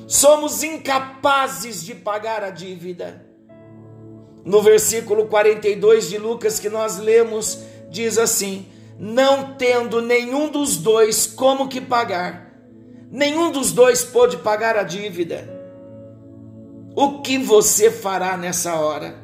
Somos 0.07 0.63
incapazes 0.63 1.85
de 1.85 1.93
pagar 1.93 2.43
a 2.43 2.49
dívida. 2.49 3.23
No 4.43 4.61
versículo 4.61 5.27
42 5.27 6.09
de 6.09 6.17
Lucas 6.17 6.59
que 6.59 6.69
nós 6.69 6.97
lemos, 6.97 7.59
diz 7.89 8.17
assim: 8.17 8.65
Não 8.97 9.53
tendo 9.55 10.01
nenhum 10.01 10.49
dos 10.49 10.77
dois 10.77 11.27
como 11.27 11.67
que 11.67 11.79
pagar, 11.79 12.53
nenhum 13.11 13.51
dos 13.51 13.71
dois 13.71 14.03
pôde 14.03 14.37
pagar 14.37 14.75
a 14.75 14.83
dívida. 14.83 15.55
O 16.95 17.21
que 17.21 17.37
você 17.37 17.91
fará 17.91 18.35
nessa 18.35 18.75
hora? 18.75 19.15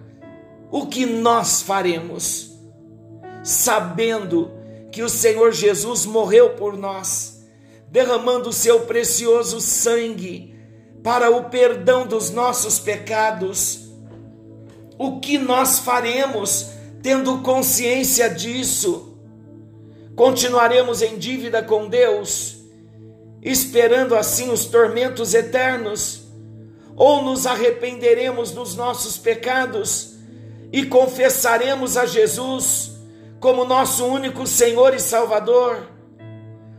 O 0.70 0.86
que 0.86 1.06
nós 1.06 1.62
faremos? 1.62 2.52
Sabendo 3.42 4.52
que 4.52 4.63
o 5.02 5.10
Senhor 5.10 5.52
Jesus 5.52 6.06
morreu 6.06 6.52
por 6.52 6.78
nós, 6.78 7.44
derramando 7.90 8.50
o 8.50 8.54
seu 8.54 8.82
precioso 8.82 9.60
sangue 9.60 10.54
para 11.02 11.30
o 11.30 11.50
perdão 11.50 12.06
dos 12.06 12.30
nossos 12.30 12.80
pecados. 12.80 13.90
O 14.98 15.20
que 15.20 15.38
nós 15.38 15.80
faremos 15.80 16.68
tendo 17.02 17.40
consciência 17.40 18.30
disso? 18.30 19.18
Continuaremos 20.16 21.02
em 21.02 21.18
dívida 21.18 21.64
com 21.64 21.90
Deus, 21.90 22.58
esperando 23.42 24.16
assim 24.16 24.52
os 24.52 24.66
tormentos 24.66 25.34
eternos? 25.34 26.22
Ou 26.96 27.24
nos 27.24 27.48
arrependeremos 27.48 28.52
dos 28.52 28.76
nossos 28.76 29.18
pecados 29.18 30.14
e 30.72 30.86
confessaremos 30.86 31.98
a 31.98 32.06
Jesus? 32.06 32.93
Como 33.44 33.66
nosso 33.66 34.06
único 34.06 34.48
Senhor 34.48 34.94
e 34.94 35.02
Salvador. 35.02 35.90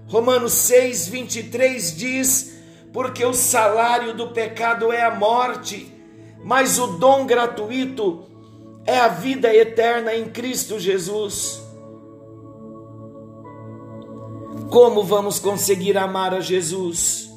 Romanos 0.06 0.54
6, 0.54 1.08
23 1.08 1.94
diz: 1.94 2.56
Porque 2.90 3.22
o 3.22 3.34
salário 3.34 4.14
do 4.14 4.28
pecado 4.28 4.90
é 4.90 5.02
a 5.02 5.14
morte, 5.14 5.94
mas 6.42 6.78
o 6.78 6.86
dom 6.96 7.26
gratuito 7.26 8.24
é 8.86 8.98
a 8.98 9.08
vida 9.08 9.54
eterna 9.54 10.14
em 10.14 10.24
Cristo 10.24 10.78
Jesus. 10.80 11.62
Como 14.70 15.04
vamos 15.04 15.38
conseguir 15.38 15.98
amar 15.98 16.32
a 16.32 16.40
Jesus? 16.40 17.30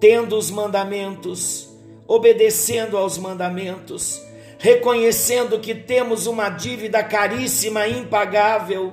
Tendo 0.00 0.38
os 0.38 0.50
mandamentos, 0.50 1.68
obedecendo 2.08 2.96
aos 2.96 3.18
mandamentos 3.18 4.22
reconhecendo 4.62 5.58
que 5.58 5.74
temos 5.74 6.28
uma 6.28 6.48
dívida 6.48 7.02
caríssima, 7.02 7.88
impagável, 7.88 8.92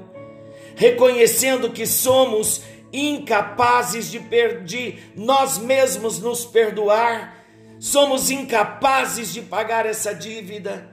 reconhecendo 0.75 1.69
que 1.69 1.85
somos 1.85 2.63
incapazes 2.91 4.09
de 4.09 4.19
perder 4.19 5.11
nós 5.15 5.59
mesmos 5.59 6.17
nos 6.17 6.43
perdoar, 6.43 7.45
somos 7.77 8.31
incapazes 8.31 9.31
de 9.31 9.43
pagar 9.43 9.85
essa 9.85 10.11
dívida. 10.11 10.89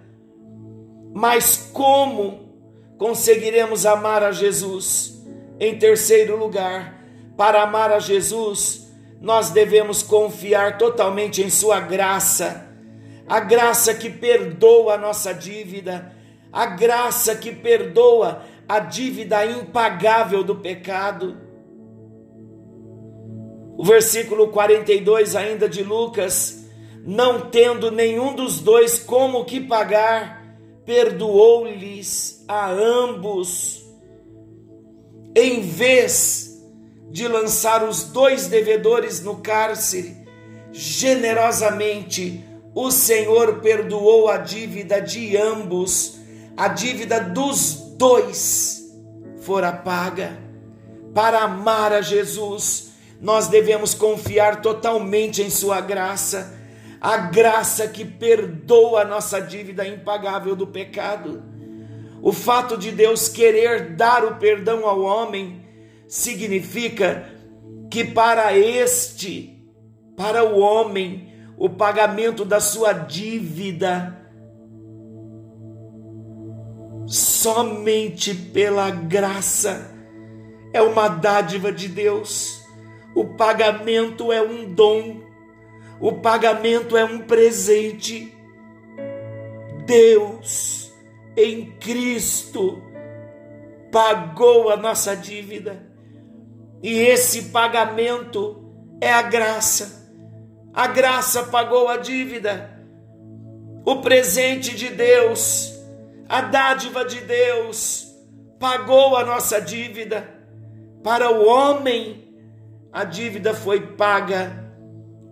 Mas 1.14 1.70
como 1.72 2.52
conseguiremos 2.98 3.86
amar 3.86 4.22
a 4.22 4.30
Jesus? 4.30 5.24
Em 5.58 5.78
terceiro 5.78 6.36
lugar, 6.36 7.02
para 7.34 7.62
amar 7.62 7.90
a 7.90 7.98
Jesus, 7.98 8.92
nós 9.22 9.48
devemos 9.48 10.02
confiar 10.02 10.76
totalmente 10.76 11.42
em 11.42 11.48
Sua 11.48 11.80
graça 11.80 12.65
a 13.28 13.40
graça 13.40 13.92
que 13.94 14.08
perdoa 14.08 14.94
a 14.94 14.98
nossa 14.98 15.32
dívida, 15.32 16.14
a 16.52 16.66
graça 16.66 17.34
que 17.34 17.52
perdoa 17.52 18.42
a 18.68 18.78
dívida 18.78 19.44
impagável 19.44 20.44
do 20.44 20.56
pecado. 20.56 21.36
O 23.76 23.84
versículo 23.84 24.48
42 24.48 25.36
ainda 25.36 25.68
de 25.68 25.82
Lucas, 25.82 26.64
não 27.04 27.50
tendo 27.50 27.90
nenhum 27.90 28.34
dos 28.34 28.60
dois 28.60 28.98
como 28.98 29.44
que 29.44 29.60
pagar, 29.60 30.44
perdoou-lhes 30.84 32.44
a 32.48 32.70
ambos. 32.70 33.84
Em 35.34 35.60
vez 35.60 36.64
de 37.10 37.28
lançar 37.28 37.86
os 37.86 38.04
dois 38.04 38.46
devedores 38.46 39.22
no 39.22 39.36
cárcere, 39.36 40.16
generosamente 40.72 42.42
o 42.76 42.90
Senhor 42.90 43.60
perdoou 43.60 44.28
a 44.28 44.36
dívida 44.36 45.00
de 45.00 45.34
ambos, 45.34 46.18
a 46.54 46.68
dívida 46.68 47.18
dos 47.18 47.94
dois 47.96 48.94
fora 49.40 49.72
paga. 49.72 50.36
Para 51.14 51.38
amar 51.38 51.94
a 51.94 52.02
Jesus, 52.02 52.92
nós 53.18 53.48
devemos 53.48 53.94
confiar 53.94 54.60
totalmente 54.60 55.40
em 55.40 55.48
Sua 55.48 55.80
graça, 55.80 56.54
a 57.00 57.16
graça 57.16 57.88
que 57.88 58.04
perdoa 58.04 59.00
a 59.00 59.04
nossa 59.06 59.40
dívida 59.40 59.88
impagável 59.88 60.54
do 60.54 60.66
pecado. 60.66 61.42
O 62.20 62.30
fato 62.30 62.76
de 62.76 62.92
Deus 62.92 63.26
querer 63.26 63.96
dar 63.96 64.22
o 64.22 64.36
perdão 64.36 64.86
ao 64.86 65.00
homem 65.00 65.64
significa 66.06 67.26
que 67.90 68.04
para 68.04 68.54
este, 68.54 69.66
para 70.14 70.44
o 70.44 70.58
homem, 70.58 71.35
o 71.56 71.70
pagamento 71.70 72.44
da 72.44 72.60
sua 72.60 72.92
dívida 72.92 74.16
somente 77.06 78.34
pela 78.34 78.90
graça 78.90 79.94
é 80.72 80.82
uma 80.82 81.08
dádiva 81.08 81.72
de 81.72 81.88
Deus. 81.88 82.62
O 83.14 83.24
pagamento 83.24 84.30
é 84.30 84.42
um 84.42 84.74
dom. 84.74 85.22
O 85.98 86.12
pagamento 86.12 86.96
é 86.96 87.04
um 87.04 87.20
presente. 87.20 88.36
Deus 89.86 90.92
em 91.36 91.70
Cristo 91.78 92.82
pagou 93.90 94.68
a 94.68 94.76
nossa 94.76 95.16
dívida. 95.16 95.86
E 96.82 96.98
esse 96.98 97.44
pagamento 97.44 98.62
é 99.00 99.10
a 99.10 99.22
graça. 99.22 100.05
A 100.76 100.88
graça 100.88 101.44
pagou 101.44 101.88
a 101.88 101.96
dívida. 101.96 102.70
O 103.82 104.02
presente 104.02 104.76
de 104.76 104.90
Deus, 104.90 105.72
a 106.28 106.42
dádiva 106.42 107.02
de 107.02 107.22
Deus, 107.22 108.06
pagou 108.60 109.16
a 109.16 109.24
nossa 109.24 109.58
dívida. 109.58 110.28
Para 111.02 111.30
o 111.30 111.48
homem, 111.48 112.28
a 112.92 113.04
dívida 113.04 113.54
foi 113.54 113.80
paga. 113.80 114.70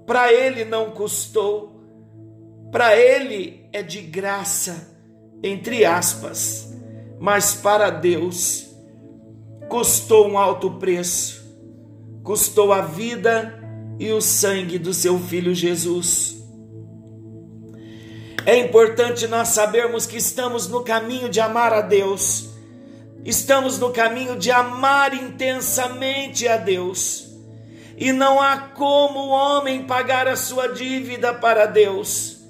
Para 0.07 0.33
ele 0.33 0.64
não 0.64 0.92
custou. 0.92 1.78
Para 2.72 2.96
ele 2.96 3.68
é 3.70 3.83
de 3.83 4.00
graça, 4.00 4.96
entre 5.42 5.85
aspas. 5.85 6.74
Mas 7.20 7.54
para 7.54 7.90
Deus, 7.90 8.74
custou 9.68 10.26
um 10.26 10.38
alto 10.38 10.70
preço. 10.78 11.44
Custou 12.22 12.72
a 12.72 12.80
vida 12.80 13.62
e 13.98 14.12
o 14.12 14.20
sangue 14.20 14.78
do 14.78 14.92
seu 14.92 15.18
filho 15.18 15.54
Jesus. 15.54 16.37
É 18.46 18.59
importante 18.59 19.26
nós 19.26 19.48
sabermos 19.48 20.07
que 20.07 20.16
estamos 20.16 20.68
no 20.68 20.83
caminho 20.83 21.28
de 21.28 21.40
amar 21.40 21.72
a 21.72 21.80
Deus 21.80 22.54
Estamos 23.24 23.78
no 23.78 23.90
caminho 23.90 24.37
de 24.37 24.50
amar 24.50 25.14
intensamente 25.14 26.46
a 26.46 26.59
Deus. 26.59 27.26
E 27.96 28.12
não 28.12 28.38
há 28.38 28.59
como 28.59 29.18
o 29.18 29.28
homem 29.30 29.85
pagar 29.85 30.28
a 30.28 30.37
sua 30.37 30.68
dívida 30.68 31.33
para 31.33 31.64
Deus. 31.64 32.44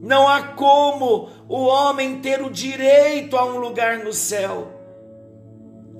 Não 0.00 0.26
há 0.26 0.42
como 0.42 1.28
o 1.48 1.66
homem 1.66 2.18
ter 2.18 2.42
o 2.42 2.50
direito 2.50 3.36
a 3.36 3.44
um 3.44 3.58
lugar 3.58 3.98
no 3.98 4.12
céu. 4.12 4.72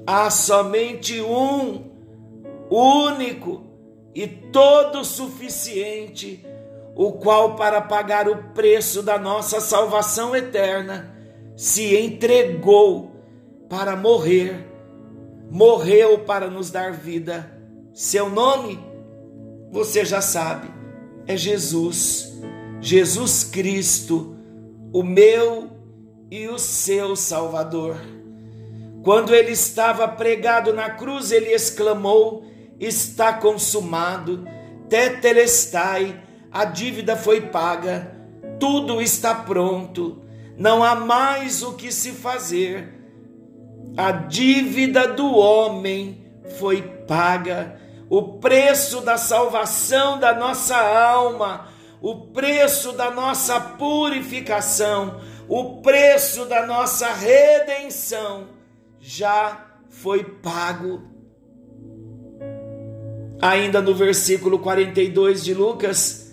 Há 0.04 0.28
somente 0.30 1.20
um, 1.20 1.84
único 2.68 3.61
e 4.14 4.26
todo 4.26 5.04
suficiente, 5.04 6.44
o 6.94 7.12
qual, 7.12 7.56
para 7.56 7.80
pagar 7.80 8.28
o 8.28 8.52
preço 8.52 9.02
da 9.02 9.18
nossa 9.18 9.60
salvação 9.60 10.36
eterna, 10.36 11.16
se 11.56 11.96
entregou 11.96 13.12
para 13.68 13.96
morrer, 13.96 14.66
morreu 15.50 16.20
para 16.20 16.50
nos 16.50 16.70
dar 16.70 16.92
vida. 16.92 17.50
Seu 17.94 18.28
nome, 18.28 18.78
você 19.70 20.04
já 20.04 20.20
sabe, 20.20 20.68
é 21.26 21.36
Jesus, 21.36 22.32
Jesus 22.80 23.44
Cristo, 23.44 24.36
o 24.92 25.02
meu 25.02 25.70
e 26.30 26.48
o 26.48 26.58
seu 26.58 27.16
Salvador. 27.16 27.96
Quando 29.02 29.34
ele 29.34 29.52
estava 29.52 30.06
pregado 30.06 30.72
na 30.72 30.90
cruz, 30.90 31.32
ele 31.32 31.50
exclamou: 31.52 32.44
Está 32.84 33.34
consumado, 33.34 34.44
tetelestai, 34.88 36.20
a 36.50 36.64
dívida 36.64 37.16
foi 37.16 37.40
paga, 37.42 38.16
tudo 38.58 39.00
está 39.00 39.34
pronto, 39.34 40.22
não 40.56 40.82
há 40.82 40.94
mais 40.94 41.62
o 41.62 41.74
que 41.74 41.92
se 41.92 42.12
fazer 42.12 43.02
a 43.96 44.10
dívida 44.10 45.06
do 45.08 45.36
homem 45.36 46.24
foi 46.58 46.82
paga, 47.06 47.78
o 48.08 48.38
preço 48.38 49.00
da 49.00 49.16
salvação 49.16 50.18
da 50.18 50.34
nossa 50.34 50.76
alma, 50.76 51.68
o 52.00 52.26
preço 52.28 52.92
da 52.92 53.10
nossa 53.10 53.60
purificação, 53.60 55.20
o 55.48 55.82
preço 55.82 56.46
da 56.46 56.66
nossa 56.66 57.12
redenção 57.12 58.48
já 58.98 59.66
foi 59.88 60.24
pago. 60.24 61.11
Ainda 63.42 63.82
no 63.82 63.92
versículo 63.92 64.60
42 64.60 65.42
de 65.42 65.52
Lucas, 65.52 66.32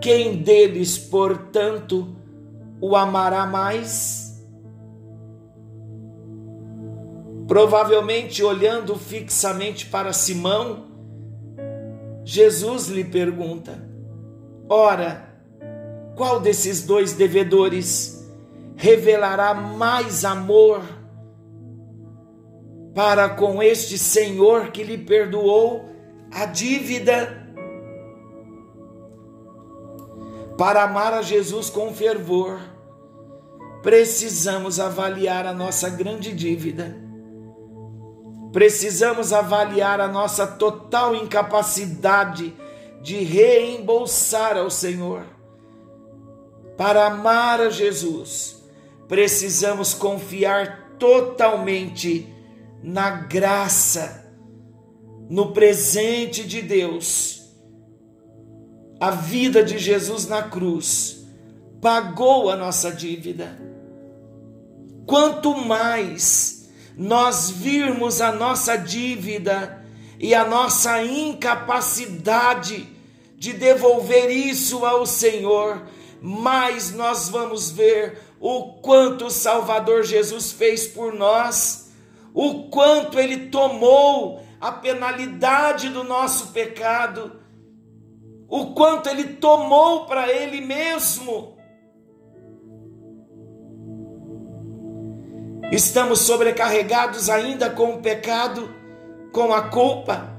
quem 0.00 0.42
deles, 0.42 0.98
portanto, 0.98 2.16
o 2.80 2.96
amará 2.96 3.46
mais? 3.46 4.44
Provavelmente 7.46 8.42
olhando 8.42 8.96
fixamente 8.96 9.86
para 9.86 10.12
Simão, 10.12 10.88
Jesus 12.24 12.88
lhe 12.88 13.04
pergunta: 13.04 13.80
Ora, 14.68 15.32
qual 16.16 16.40
desses 16.40 16.84
dois 16.84 17.12
devedores 17.12 18.28
revelará 18.74 19.54
mais 19.54 20.24
amor 20.24 20.82
para 22.92 23.28
com 23.28 23.62
este 23.62 23.96
Senhor 23.96 24.72
que 24.72 24.82
lhe 24.82 24.98
perdoou 24.98 25.97
a 26.30 26.46
dívida? 26.46 27.46
Para 30.56 30.84
amar 30.84 31.14
a 31.14 31.22
Jesus 31.22 31.70
com 31.70 31.92
fervor, 31.92 32.60
precisamos 33.82 34.80
avaliar 34.80 35.46
a 35.46 35.52
nossa 35.52 35.88
grande 35.88 36.34
dívida 36.34 37.08
Precisamos 38.52 39.32
avaliar 39.32 40.00
a 40.00 40.08
nossa 40.08 40.46
total 40.46 41.14
incapacidade 41.14 42.54
de 43.02 43.22
reembolsar 43.22 44.56
ao 44.56 44.70
Senhor. 44.70 45.24
Para 46.76 47.06
amar 47.06 47.60
a 47.60 47.70
Jesus, 47.70 48.64
precisamos 49.06 49.92
confiar 49.92 50.94
totalmente 50.98 52.32
na 52.82 53.10
graça, 53.10 54.17
no 55.28 55.52
presente 55.52 56.44
de 56.44 56.62
Deus. 56.62 57.42
A 58.98 59.10
vida 59.10 59.62
de 59.62 59.78
Jesus 59.78 60.26
na 60.26 60.42
cruz 60.42 61.26
pagou 61.80 62.50
a 62.50 62.56
nossa 62.56 62.90
dívida. 62.90 63.60
Quanto 65.06 65.56
mais 65.56 66.68
nós 66.96 67.50
virmos 67.50 68.20
a 68.20 68.32
nossa 68.32 68.76
dívida 68.76 69.84
e 70.18 70.34
a 70.34 70.44
nossa 70.44 71.02
incapacidade 71.04 72.88
de 73.36 73.52
devolver 73.52 74.30
isso 74.30 74.84
ao 74.84 75.06
Senhor, 75.06 75.86
mais 76.20 76.92
nós 76.92 77.28
vamos 77.28 77.70
ver 77.70 78.18
o 78.40 78.72
quanto 78.80 79.26
o 79.26 79.30
Salvador 79.30 80.02
Jesus 80.02 80.50
fez 80.50 80.88
por 80.88 81.14
nós, 81.14 81.92
o 82.34 82.64
quanto 82.64 83.18
ele 83.18 83.46
tomou 83.46 84.42
a 84.60 84.72
penalidade 84.72 85.88
do 85.88 86.02
nosso 86.02 86.48
pecado, 86.48 87.40
o 88.48 88.74
quanto 88.74 89.08
ele 89.08 89.34
tomou 89.34 90.06
para 90.06 90.32
ele 90.32 90.60
mesmo 90.60 91.58
Estamos 95.70 96.20
sobrecarregados 96.20 97.28
ainda 97.28 97.68
com 97.68 97.94
o 97.94 97.98
pecado, 98.00 98.74
com 99.32 99.52
a 99.52 99.68
culpa. 99.68 100.34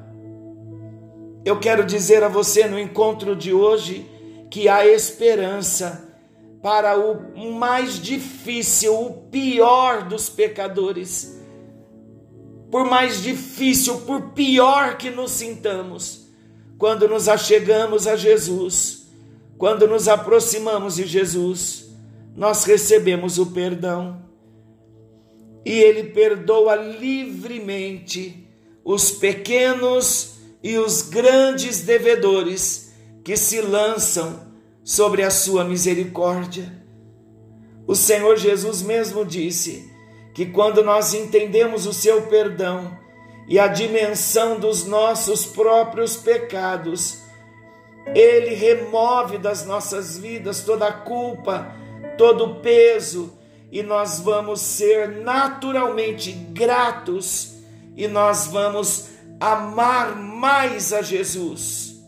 Eu 1.45 1.59
quero 1.59 1.85
dizer 1.85 2.23
a 2.23 2.27
você 2.27 2.67
no 2.67 2.79
encontro 2.79 3.35
de 3.35 3.53
hoje 3.53 4.09
que 4.49 4.67
há 4.67 4.87
esperança 4.87 6.07
para 6.63 6.97
o 6.97 7.53
mais 7.53 8.01
difícil, 8.01 8.99
o 8.99 9.13
pior 9.29 10.07
dos 10.07 10.29
pecadores. 10.29 11.38
Por 12.71 12.85
mais 12.85 13.21
difícil, 13.21 14.01
por 14.01 14.29
pior 14.31 14.97
que 14.97 15.09
nos 15.09 15.31
sintamos, 15.31 16.27
quando 16.77 17.07
nos 17.07 17.27
achegamos 17.27 18.07
a 18.07 18.15
Jesus, 18.15 19.07
quando 19.57 19.87
nos 19.87 20.07
aproximamos 20.07 20.95
de 20.95 21.05
Jesus, 21.05 21.89
nós 22.35 22.63
recebemos 22.63 23.37
o 23.37 23.47
perdão. 23.47 24.21
E 25.65 25.71
Ele 25.71 26.03
perdoa 26.11 26.75
livremente 26.75 28.47
os 28.83 29.11
pequenos 29.11 30.35
e 30.63 30.77
os 30.77 31.01
grandes 31.01 31.81
devedores 31.81 32.93
que 33.23 33.35
se 33.35 33.61
lançam 33.61 34.47
sobre 34.83 35.23
a 35.23 35.29
sua 35.29 35.63
misericórdia. 35.63 36.81
O 37.85 37.95
Senhor 37.95 38.37
Jesus 38.37 38.81
mesmo 38.81 39.25
disse 39.25 39.88
que 40.33 40.45
quando 40.45 40.83
nós 40.83 41.13
entendemos 41.13 41.85
o 41.85 41.93
seu 41.93 42.23
perdão 42.23 42.97
e 43.47 43.57
a 43.59 43.67
dimensão 43.67 44.59
dos 44.59 44.85
nossos 44.85 45.45
próprios 45.45 46.15
pecados, 46.15 47.23
ele 48.13 48.53
remove 48.53 49.37
das 49.37 49.65
nossas 49.65 50.17
vidas 50.17 50.63
toda 50.63 50.87
a 50.87 50.93
culpa, 50.93 51.73
todo 52.17 52.45
o 52.45 52.55
peso, 52.61 53.37
e 53.71 53.83
nós 53.83 54.19
vamos 54.19 54.61
ser 54.61 55.09
naturalmente 55.09 56.31
gratos 56.31 57.55
e 57.95 58.07
nós 58.07 58.47
vamos 58.47 59.09
amar 59.39 60.15
mais 60.15 60.91
a 60.91 61.01
Jesus. 61.01 61.99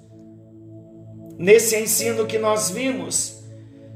Nesse 1.37 1.75
ensino 1.75 2.25
que 2.25 2.37
nós 2.37 2.69
vimos, 2.69 3.43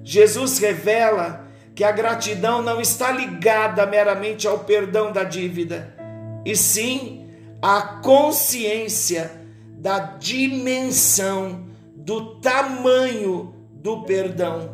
Jesus 0.03 0.57
revela 0.59 1.44
que 1.75 1.83
a 1.83 1.91
gratidão 1.91 2.61
não 2.61 2.79
está 2.79 3.11
ligada 3.11 3.85
meramente 3.85 4.47
ao 4.47 4.59
perdão 4.59 5.11
da 5.11 5.25
dívida, 5.25 5.93
e 6.45 6.55
sim 6.55 7.27
à 7.61 7.81
consciência 8.01 9.29
da 9.77 9.99
dimensão 9.99 11.65
do 11.95 12.35
tamanho 12.35 13.53
do 13.73 14.03
perdão. 14.03 14.73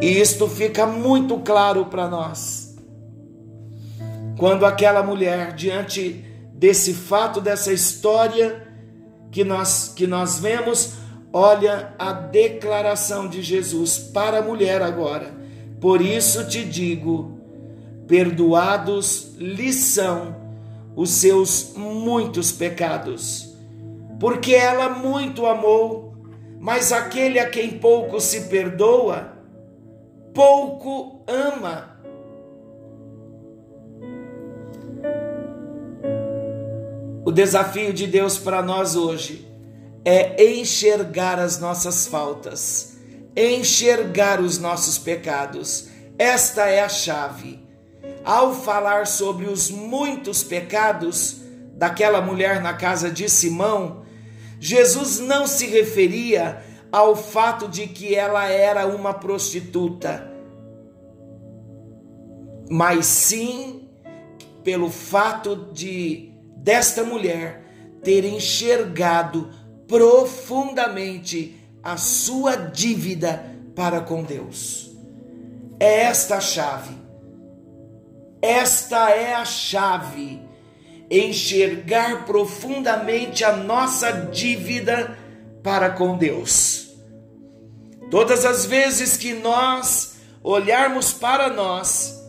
E 0.00 0.20
isto 0.20 0.48
fica 0.48 0.86
muito 0.86 1.38
claro 1.38 1.86
para 1.86 2.08
nós. 2.08 2.76
Quando 4.38 4.66
aquela 4.66 5.02
mulher, 5.02 5.54
diante 5.54 6.24
desse 6.52 6.92
fato, 6.92 7.40
dessa 7.40 7.72
história 7.72 8.66
que 9.30 9.44
nós, 9.44 9.92
que 9.94 10.06
nós 10.06 10.38
vemos, 10.38 10.94
olha 11.36 11.94
a 11.98 12.12
declaração 12.12 13.28
de 13.28 13.42
Jesus 13.42 13.98
para 13.98 14.38
a 14.38 14.42
mulher 14.42 14.80
agora. 14.80 15.34
Por 15.78 16.00
isso 16.00 16.48
te 16.48 16.64
digo: 16.64 17.38
perdoados 18.06 19.34
lhe 19.36 19.70
são 19.72 20.34
os 20.96 21.10
seus 21.10 21.74
muitos 21.76 22.50
pecados 22.52 23.54
porque 24.18 24.54
ela 24.54 24.88
muito 24.88 25.44
amou, 25.44 26.14
mas 26.58 26.90
aquele 26.90 27.38
a 27.38 27.50
quem 27.50 27.78
pouco 27.78 28.18
se 28.18 28.48
perdoa, 28.48 29.32
pouco 30.32 31.22
ama. 31.26 31.96
O 37.26 37.30
desafio 37.30 37.92
de 37.92 38.06
Deus 38.06 38.38
para 38.38 38.62
nós 38.62 38.96
hoje 38.96 39.46
é 40.08 40.40
enxergar 40.52 41.36
as 41.36 41.58
nossas 41.58 42.06
faltas, 42.06 42.96
enxergar 43.36 44.40
os 44.40 44.56
nossos 44.56 44.98
pecados. 44.98 45.88
Esta 46.16 46.68
é 46.68 46.80
a 46.80 46.88
chave. 46.88 47.66
Ao 48.24 48.54
falar 48.54 49.08
sobre 49.08 49.46
os 49.46 49.68
muitos 49.68 50.44
pecados 50.44 51.38
daquela 51.72 52.20
mulher 52.20 52.62
na 52.62 52.72
casa 52.72 53.10
de 53.10 53.28
Simão, 53.28 54.04
Jesus 54.60 55.18
não 55.18 55.44
se 55.44 55.66
referia 55.66 56.62
ao 56.92 57.16
fato 57.16 57.66
de 57.66 57.88
que 57.88 58.14
ela 58.14 58.48
era 58.48 58.86
uma 58.86 59.12
prostituta, 59.12 60.32
mas 62.70 63.06
sim 63.06 63.88
pelo 64.62 64.88
fato 64.88 65.56
de 65.72 66.32
desta 66.56 67.02
mulher 67.02 67.64
ter 68.04 68.24
enxergado 68.24 69.65
profundamente 69.86 71.60
a 71.82 71.96
sua 71.96 72.56
dívida 72.56 73.44
para 73.74 74.00
com 74.00 74.22
Deus. 74.22 74.90
É 75.78 76.02
esta 76.02 76.36
a 76.36 76.40
chave. 76.40 76.96
Esta 78.42 79.10
é 79.10 79.34
a 79.34 79.44
chave 79.44 80.46
enxergar 81.10 82.24
profundamente 82.24 83.44
a 83.44 83.56
nossa 83.56 84.10
dívida 84.10 85.16
para 85.62 85.90
com 85.90 86.16
Deus. 86.16 86.94
Todas 88.10 88.44
as 88.44 88.64
vezes 88.64 89.16
que 89.16 89.34
nós 89.34 90.16
olharmos 90.42 91.12
para 91.12 91.48
nós 91.48 92.20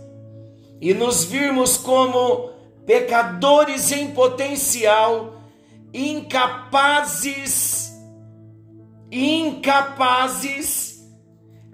e 0.82 0.94
nos 0.94 1.24
virmos 1.24 1.78
como 1.78 2.52
pecadores 2.86 3.92
em 3.92 4.12
potencial, 4.12 5.37
incapazes, 5.94 7.92
incapazes 9.12 10.88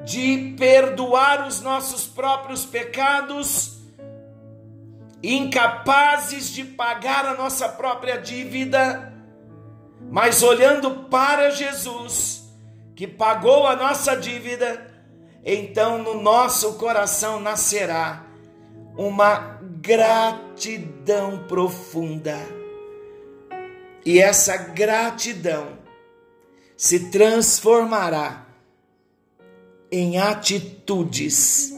de 0.04 0.56
perdoar 0.58 1.48
os 1.48 1.62
nossos 1.62 2.06
próprios 2.06 2.66
pecados, 2.66 3.82
incapazes 5.22 6.50
de 6.50 6.64
pagar 6.64 7.26
a 7.26 7.36
nossa 7.36 7.70
própria 7.70 8.18
dívida, 8.18 9.14
mas 10.12 10.44
olhando 10.44 11.06
para 11.10 11.50
Jesus, 11.52 12.44
que 12.96 13.08
pagou 13.08 13.66
a 13.66 13.76
nossa 13.76 14.16
dívida, 14.16 14.92
então 15.46 15.98
no 15.98 16.22
nosso 16.22 16.74
coração 16.74 17.40
nascerá 17.40 18.26
uma 18.98 19.60
gratidão 19.82 21.46
profunda. 21.48 22.63
E 24.06 24.20
essa 24.20 24.58
gratidão 24.58 25.78
se 26.76 27.12
transformará 27.12 28.46
em 29.92 30.18
atitudes 30.18 31.74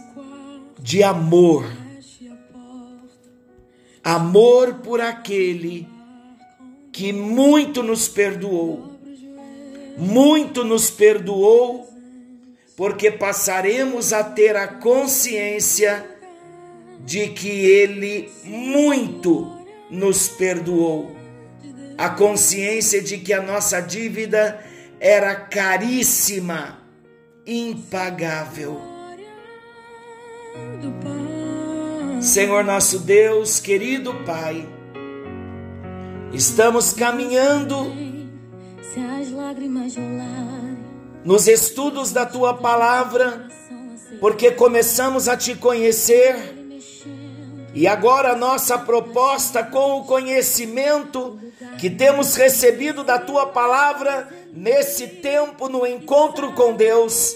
de 0.79 1.03
amor 1.03 1.85
amor 4.05 4.75
por 4.75 5.01
aquele 5.01 5.87
que 6.91 7.11
muito 7.11 7.81
nos 7.81 8.07
perdoou. 8.07 8.93
Muito 9.97 10.63
nos 10.63 10.91
perdoou, 10.91 11.89
porque 12.77 13.09
passaremos 13.09 14.13
a 14.13 14.23
ter 14.23 14.55
a 14.55 14.67
consciência 14.67 16.07
de 16.99 17.29
que 17.29 17.49
ele 17.49 18.29
muito 18.43 19.57
nos 19.89 20.27
perdoou. 20.27 21.14
A 21.97 22.09
consciência 22.09 23.01
de 23.01 23.17
que 23.17 23.33
a 23.33 23.41
nossa 23.41 23.79
dívida 23.81 24.59
era 24.99 25.35
caríssima, 25.35 26.79
impagável. 27.45 28.81
Senhor 32.21 32.63
nosso 32.63 32.99
Deus, 32.99 33.59
querido 33.59 34.13
Pai, 34.25 34.67
estamos 36.33 36.91
caminhando 36.91 37.93
nos 41.23 41.47
estudos 41.47 42.11
da 42.11 42.25
tua 42.25 42.55
palavra, 42.55 43.47
porque 44.19 44.51
começamos 44.51 45.27
a 45.27 45.35
te 45.35 45.55
conhecer. 45.55 46.64
E 47.75 47.87
agora 47.87 48.35
nossa 48.35 48.77
proposta 48.77 49.61
com 49.61 49.99
o 49.99 50.05
conhecimento 50.05 51.37
que 51.77 51.89
temos 51.89 52.35
recebido 52.35 53.03
da 53.03 53.19
tua 53.19 53.47
palavra 53.47 54.29
nesse 54.53 55.07
tempo 55.07 55.67
no 55.67 55.85
encontro 55.85 56.53
com 56.53 56.73
Deus, 56.73 57.35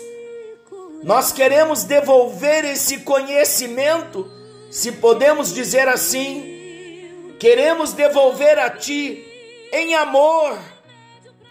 nós 1.04 1.32
queremos 1.34 1.84
devolver 1.84 2.63
esse 2.63 2.99
conhecimento 2.99 4.39
se 4.69 4.93
podemos 4.93 5.54
dizer 5.54 5.88
assim, 5.88 7.36
queremos 7.39 7.93
devolver 7.93 8.60
a 8.60 8.69
Ti 8.69 9.25
em 9.73 9.95
amor, 9.95 10.58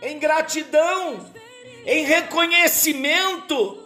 em 0.00 0.18
gratidão, 0.18 1.26
em 1.84 2.04
reconhecimento, 2.04 3.77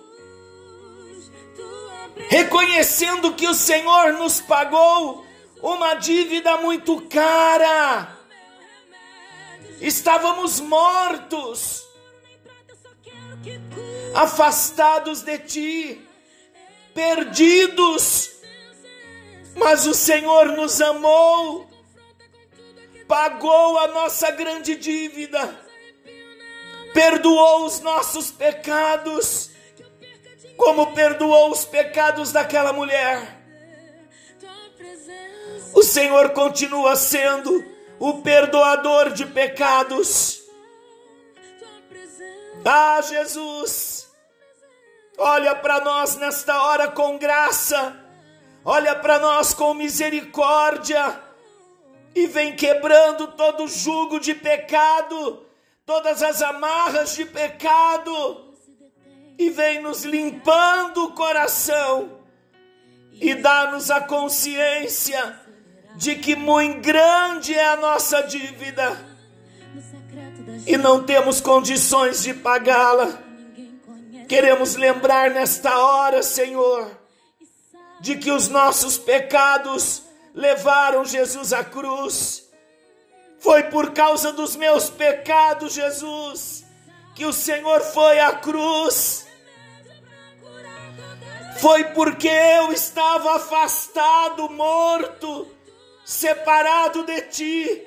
reconhecendo 2.29 3.35
que 3.35 3.47
o 3.47 3.55
Senhor 3.55 4.13
nos 4.15 4.41
pagou 4.41 5.27
uma 5.61 5.95
dívida 5.95 6.57
muito 6.59 7.01
cara. 7.03 8.17
Estávamos 9.81 10.61
mortos, 10.61 11.85
afastados 14.15 15.23
de 15.23 15.39
Ti, 15.39 16.09
perdidos 16.95 18.33
mas 19.55 19.87
o 19.87 19.95
Senhor 19.95 20.47
nos 20.53 20.81
amou, 20.81 21.69
pagou 23.07 23.79
a 23.79 23.89
nossa 23.89 24.31
grande 24.31 24.77
dívida, 24.77 25.61
perdoou 26.95 27.67
os 27.67 27.81
nossos 27.81 28.31
pecados, 28.31 29.51
como 30.63 30.93
perdoou 30.93 31.51
os 31.51 31.65
pecados 31.65 32.31
daquela 32.31 32.73
mulher. 32.73 33.37
O 35.75 35.83
Senhor 35.83 36.31
continua 36.31 36.95
sendo 36.95 37.65
o 37.99 38.23
perdoador 38.23 39.11
de 39.11 39.27
pecados. 39.27 40.41
Ah, 42.65 43.01
Jesus, 43.03 44.09
olha 45.19 45.53
para 45.57 45.81
nós 45.81 46.15
nesta 46.15 46.63
hora 46.63 46.89
com 46.93 47.19
graça, 47.19 47.97
olha 48.65 48.95
para 48.95 49.19
nós 49.19 49.53
com 49.53 49.75
misericórdia 49.75 51.21
e 52.15 52.29
vem 52.29 52.55
quebrando 52.55 53.27
todo 53.33 53.67
jugo 53.67 54.21
de 54.21 54.33
pecado, 54.33 55.45
todas 55.85 56.23
as 56.23 56.41
amarras 56.41 57.17
de 57.17 57.25
pecado, 57.25 58.52
e 59.39 59.51
vem 59.51 59.83
nos 59.83 60.05
limpando 60.05 61.05
o 61.05 61.13
coração 61.13 62.19
e 63.13 63.35
dá-nos 63.35 63.91
a 63.91 64.01
consciência 64.01 65.41
de 65.97 66.17
que 66.17 66.35
muito 66.35 66.81
grande 66.81 67.55
é 67.55 67.69
a 67.69 67.77
nossa 67.77 68.23
dívida 68.23 69.13
e 70.67 70.77
não 70.77 71.03
temos 71.03 71.41
condições 71.41 72.23
de 72.23 72.35
pagá-la. 72.35 73.19
Queremos 74.29 74.77
lembrar 74.77 75.31
nesta 75.31 75.77
hora, 75.79 76.23
Senhor, 76.23 76.91
de 78.01 78.17
que 78.17 78.31
os 78.31 78.49
nossos 78.49 78.97
pecados 78.97 80.03
levaram 80.35 81.05
Jesus 81.05 81.53
à 81.53 81.63
cruz. 81.63 82.49
Foi 83.39 83.65
por 83.65 83.91
causa 83.93 84.33
dos 84.33 84.57
meus 84.57 84.89
pecados, 84.89 85.75
Jesus, 85.75 86.65
que 87.15 87.27
o 87.27 87.33
Senhor 87.33 87.81
foi 87.81 88.21
à 88.21 88.33
cruz. 88.33 89.22
Foi 91.61 91.85
porque 91.85 92.29
eu 92.29 92.73
estava 92.73 93.37
afastado, 93.37 94.49
morto, 94.51 95.47
separado 96.05 97.05
de 97.05 97.21
ti. 97.23 97.83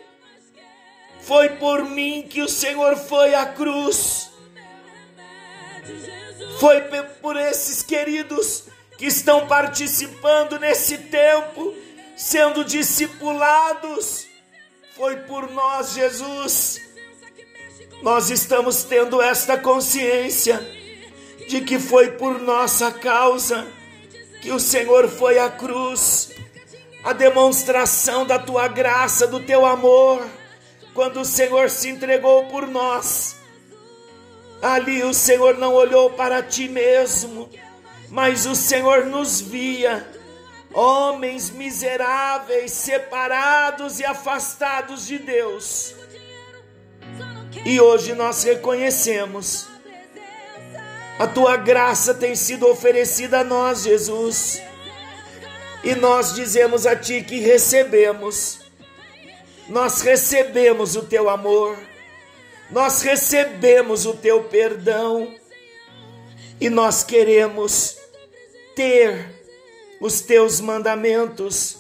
Foi 1.22 1.50
por 1.50 1.84
mim 1.84 2.28
que 2.30 2.42
o 2.42 2.48
Senhor 2.48 2.96
foi 2.96 3.34
à 3.34 3.46
cruz. 3.48 4.30
Foi 6.60 6.82
por 7.22 7.36
esses 7.36 7.84
queridos 7.84 8.66
que 8.98 9.08
estão 9.08 9.48
participando 9.48 10.58
nesse 10.60 10.98
tempo 10.98 11.76
sendo 12.16 12.64
discipulados, 12.64 14.26
foi 14.96 15.18
por 15.18 15.52
nós, 15.52 15.94
Jesus. 15.94 16.82
Nós 18.02 18.30
estamos 18.30 18.84
tendo 18.84 19.22
esta 19.22 19.58
consciência 19.58 20.60
de 21.48 21.62
que 21.62 21.80
foi 21.80 22.12
por 22.12 22.40
nossa 22.40 22.92
causa 22.92 23.68
que 24.42 24.52
o 24.52 24.60
Senhor 24.60 25.08
foi 25.08 25.40
à 25.40 25.50
cruz, 25.50 26.30
a 27.04 27.14
demonstração 27.14 28.26
da 28.26 28.38
tua 28.38 28.68
graça, 28.68 29.26
do 29.26 29.40
teu 29.40 29.66
amor, 29.66 30.26
quando 30.94 31.22
o 31.22 31.26
Senhor 31.26 31.70
se 31.70 31.90
entregou 31.90 32.46
por 32.46 32.68
nós. 32.68 33.36
Ali 34.62 35.04
o 35.04 35.14
Senhor 35.14 35.58
não 35.58 35.74
olhou 35.74 36.12
para 36.12 36.42
ti 36.42 36.68
mesmo, 36.68 37.50
mas 38.10 38.46
o 38.46 38.56
Senhor 38.56 39.06
nos 39.06 39.42
via 39.42 40.08
homens 40.74 41.50
miseráveis, 41.50 42.72
separados 42.72 44.00
e 44.00 44.06
afastados 44.06 45.08
de 45.08 45.18
Deus. 45.18 45.96
E 47.66 47.80
hoje 47.80 48.14
nós 48.14 48.44
reconhecemos, 48.44 49.68
a 51.18 51.28
tua 51.28 51.56
graça 51.56 52.14
tem 52.14 52.36
sido 52.36 52.68
oferecida 52.68 53.40
a 53.40 53.44
nós, 53.44 53.84
Jesus, 53.84 54.62
e 55.84 55.96
nós 55.96 56.34
dizemos 56.34 56.86
a 56.86 56.96
ti 56.96 57.22
que 57.22 57.40
recebemos, 57.40 58.60
nós 59.70 60.02
recebemos 60.02 60.96
o 60.96 61.04
teu 61.04 61.30
amor, 61.30 61.78
nós 62.70 63.02
recebemos 63.02 64.06
o 64.06 64.14
teu 64.14 64.44
perdão, 64.44 65.34
e 66.60 66.70
nós 66.70 67.04
queremos 67.04 67.98
ter 68.76 69.34
os 70.02 70.20
teus 70.20 70.60
mandamentos 70.60 71.78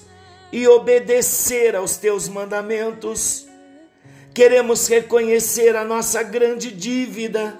e 0.51 0.67
obedecer 0.67 1.75
aos 1.75 1.97
teus 1.97 2.29
mandamentos. 2.29 3.45
Queremos 4.33 4.87
reconhecer 4.87 5.75
a 5.75 5.83
nossa 5.83 6.23
grande 6.23 6.71
dívida, 6.71 7.57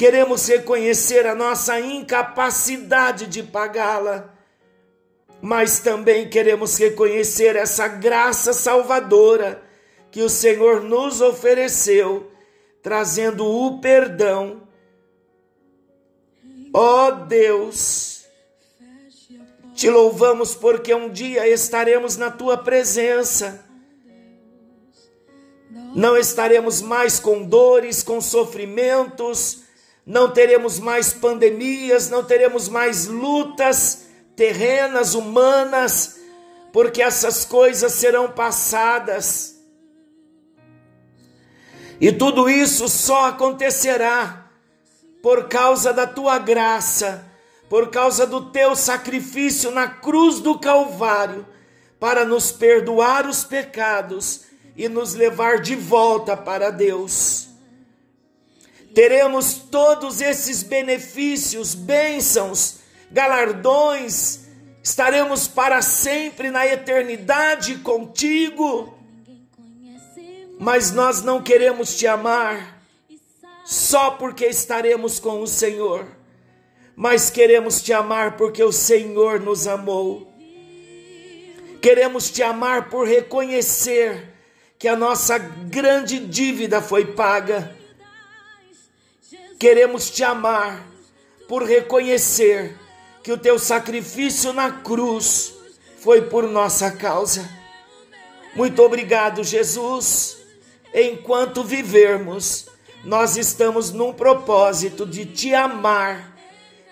queremos 0.00 0.48
reconhecer 0.48 1.26
a 1.26 1.34
nossa 1.34 1.78
incapacidade 1.78 3.26
de 3.26 3.42
pagá-la, 3.42 4.32
mas 5.42 5.80
também 5.80 6.26
queremos 6.26 6.78
reconhecer 6.78 7.54
essa 7.54 7.86
graça 7.86 8.54
salvadora 8.54 9.62
que 10.10 10.22
o 10.22 10.30
Senhor 10.30 10.80
nos 10.80 11.20
ofereceu, 11.20 12.32
trazendo 12.82 13.44
o 13.44 13.78
perdão. 13.78 14.66
Ó 16.72 17.08
oh 17.08 17.10
Deus, 17.26 18.24
te 19.74 19.90
louvamos 19.90 20.54
porque 20.54 20.94
um 20.94 21.10
dia 21.10 21.46
estaremos 21.46 22.16
na 22.16 22.30
tua 22.30 22.56
presença. 22.56 23.66
Não 25.94 26.16
estaremos 26.16 26.80
mais 26.80 27.20
com 27.20 27.44
dores, 27.44 28.02
com 28.02 28.18
sofrimentos, 28.18 29.68
não 30.10 30.30
teremos 30.30 30.78
mais 30.78 31.12
pandemias, 31.12 32.10
não 32.10 32.24
teremos 32.24 32.68
mais 32.68 33.06
lutas 33.06 34.06
terrenas, 34.34 35.14
humanas, 35.14 36.18
porque 36.72 37.00
essas 37.00 37.44
coisas 37.44 37.92
serão 37.92 38.30
passadas. 38.30 39.60
E 42.00 42.10
tudo 42.10 42.48
isso 42.48 42.88
só 42.88 43.26
acontecerá 43.26 44.50
por 45.22 45.48
causa 45.48 45.92
da 45.92 46.06
tua 46.06 46.38
graça 46.38 47.30
por 47.70 47.88
causa 47.88 48.26
do 48.26 48.50
teu 48.50 48.74
sacrifício 48.74 49.70
na 49.70 49.86
cruz 49.86 50.40
do 50.40 50.58
Calvário, 50.58 51.46
para 52.00 52.24
nos 52.24 52.50
perdoar 52.50 53.28
os 53.28 53.44
pecados 53.44 54.40
e 54.76 54.88
nos 54.88 55.14
levar 55.14 55.60
de 55.60 55.76
volta 55.76 56.36
para 56.36 56.70
Deus. 56.70 57.49
Teremos 58.94 59.54
todos 59.54 60.20
esses 60.20 60.62
benefícios, 60.62 61.74
bênçãos, 61.74 62.80
galardões, 63.10 64.40
estaremos 64.82 65.46
para 65.46 65.80
sempre 65.82 66.50
na 66.50 66.66
eternidade 66.66 67.76
contigo. 67.76 68.98
Mas 70.58 70.92
nós 70.92 71.22
não 71.22 71.42
queremos 71.42 71.96
te 71.96 72.06
amar 72.06 72.82
só 73.64 74.12
porque 74.12 74.46
estaremos 74.46 75.18
com 75.18 75.40
o 75.40 75.46
Senhor 75.46 76.20
mas 77.02 77.30
queremos 77.30 77.80
te 77.80 77.94
amar 77.94 78.36
porque 78.36 78.62
o 78.62 78.70
Senhor 78.70 79.40
nos 79.40 79.66
amou. 79.66 80.30
Queremos 81.80 82.30
te 82.30 82.42
amar 82.42 82.90
por 82.90 83.08
reconhecer 83.08 84.34
que 84.78 84.86
a 84.86 84.94
nossa 84.94 85.38
grande 85.38 86.18
dívida 86.18 86.82
foi 86.82 87.06
paga. 87.06 87.74
Queremos 89.60 90.08
te 90.08 90.24
amar 90.24 90.86
por 91.46 91.64
reconhecer 91.64 92.74
que 93.22 93.30
o 93.30 93.36
teu 93.36 93.58
sacrifício 93.58 94.54
na 94.54 94.80
cruz 94.80 95.52
foi 95.98 96.22
por 96.22 96.44
nossa 96.44 96.90
causa. 96.90 97.46
Muito 98.56 98.82
obrigado, 98.82 99.44
Jesus. 99.44 100.38
Enquanto 100.94 101.62
vivermos, 101.62 102.68
nós 103.04 103.36
estamos 103.36 103.92
num 103.92 104.14
propósito 104.14 105.04
de 105.04 105.26
te 105.26 105.52
amar 105.52 106.34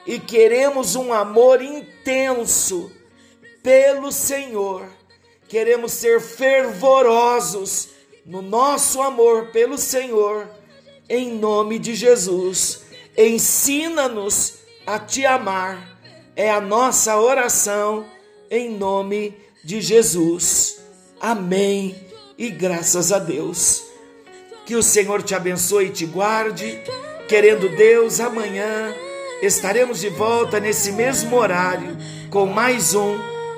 e 0.07 0.19
queremos 0.19 0.95
um 0.95 1.11
amor 1.11 1.62
intenso 1.62 2.93
pelo 3.62 4.12
Senhor. 4.12 4.87
Queremos 5.49 5.93
ser 5.93 6.21
fervorosos 6.21 7.89
no 8.27 8.43
nosso 8.43 9.01
amor 9.01 9.47
pelo 9.53 9.79
Senhor, 9.79 10.57
em 11.09 11.34
nome 11.34 11.78
de 11.78 11.94
Jesus. 11.94 12.82
Ensina-nos 13.16 14.59
a 14.86 14.98
te 14.98 15.24
amar, 15.24 15.98
é 16.36 16.50
a 16.50 16.61
nossa 16.61 17.18
oração, 17.18 18.06
em 18.50 18.70
nome 18.70 19.34
de 19.64 19.80
Jesus. 19.80 20.80
Amém 21.20 21.94
e 22.36 22.50
graças 22.50 23.12
a 23.12 23.18
Deus. 23.18 23.84
Que 24.64 24.76
o 24.76 24.82
Senhor 24.82 25.22
te 25.22 25.34
abençoe 25.34 25.86
e 25.86 25.90
te 25.90 26.06
guarde. 26.06 26.80
Querendo 27.28 27.68
Deus, 27.76 28.20
amanhã 28.20 28.94
estaremos 29.42 30.00
de 30.00 30.09
volta 30.09 30.61
nesse 30.61 30.92
mesmo 30.92 31.36
horário 31.36 31.96
com 32.30 32.46
mais 32.46 32.94
um 32.94 33.16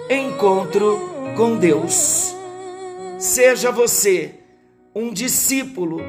encontro 0.09 0.99
com 1.37 1.57
Deus. 1.57 2.35
Seja 3.19 3.71
você 3.71 4.35
um 4.95 5.13
discípulo 5.13 6.01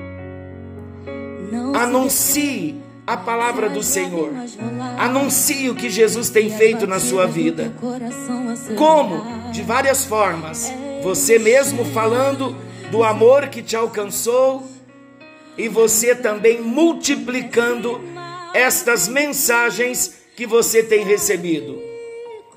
Anuncie 1.73 2.81
a 3.05 3.17
palavra 3.17 3.69
do 3.69 3.83
Senhor. 3.83 4.31
Anuncie 4.97 5.69
o 5.69 5.75
que 5.75 5.89
Jesus 5.89 6.29
tem 6.29 6.49
feito 6.49 6.87
na 6.87 6.99
sua 6.99 7.25
vida. 7.27 7.73
Como? 8.77 9.51
De 9.51 9.61
várias 9.61 10.05
formas. 10.05 10.71
Você 11.03 11.39
mesmo 11.39 11.83
falando 11.85 12.55
do 12.89 13.03
amor 13.03 13.47
que 13.47 13.61
te 13.61 13.75
alcançou 13.75 14.63
e 15.57 15.67
você 15.67 16.15
também 16.15 16.61
multiplicando 16.61 18.01
estas 18.53 19.07
mensagens 19.07 20.21
que 20.35 20.45
você 20.45 20.83
tem 20.83 21.03
recebido. 21.03 21.81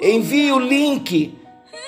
Envie 0.01 0.53
o 0.53 0.59
link 0.59 1.39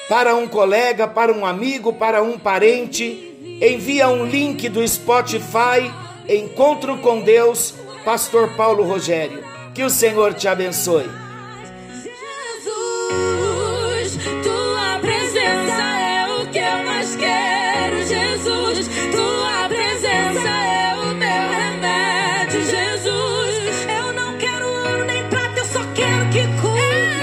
para 0.08 0.34
um 0.34 0.46
colega, 0.46 1.06
para 1.06 1.32
um 1.32 1.44
amigo, 1.44 1.92
para 1.92 2.22
um 2.22 2.38
parente. 2.38 3.58
Envia 3.60 4.08
um 4.08 4.24
link 4.24 4.68
do 4.68 4.86
Spotify 4.86 5.90
Encontro 6.28 6.98
com 6.98 7.20
Deus, 7.20 7.74
Pastor 8.04 8.56
Paulo 8.56 8.84
Rogério. 8.84 9.44
Que 9.74 9.84
o 9.84 9.90
Senhor 9.90 10.34
te 10.34 10.48
abençoe. 10.48 11.25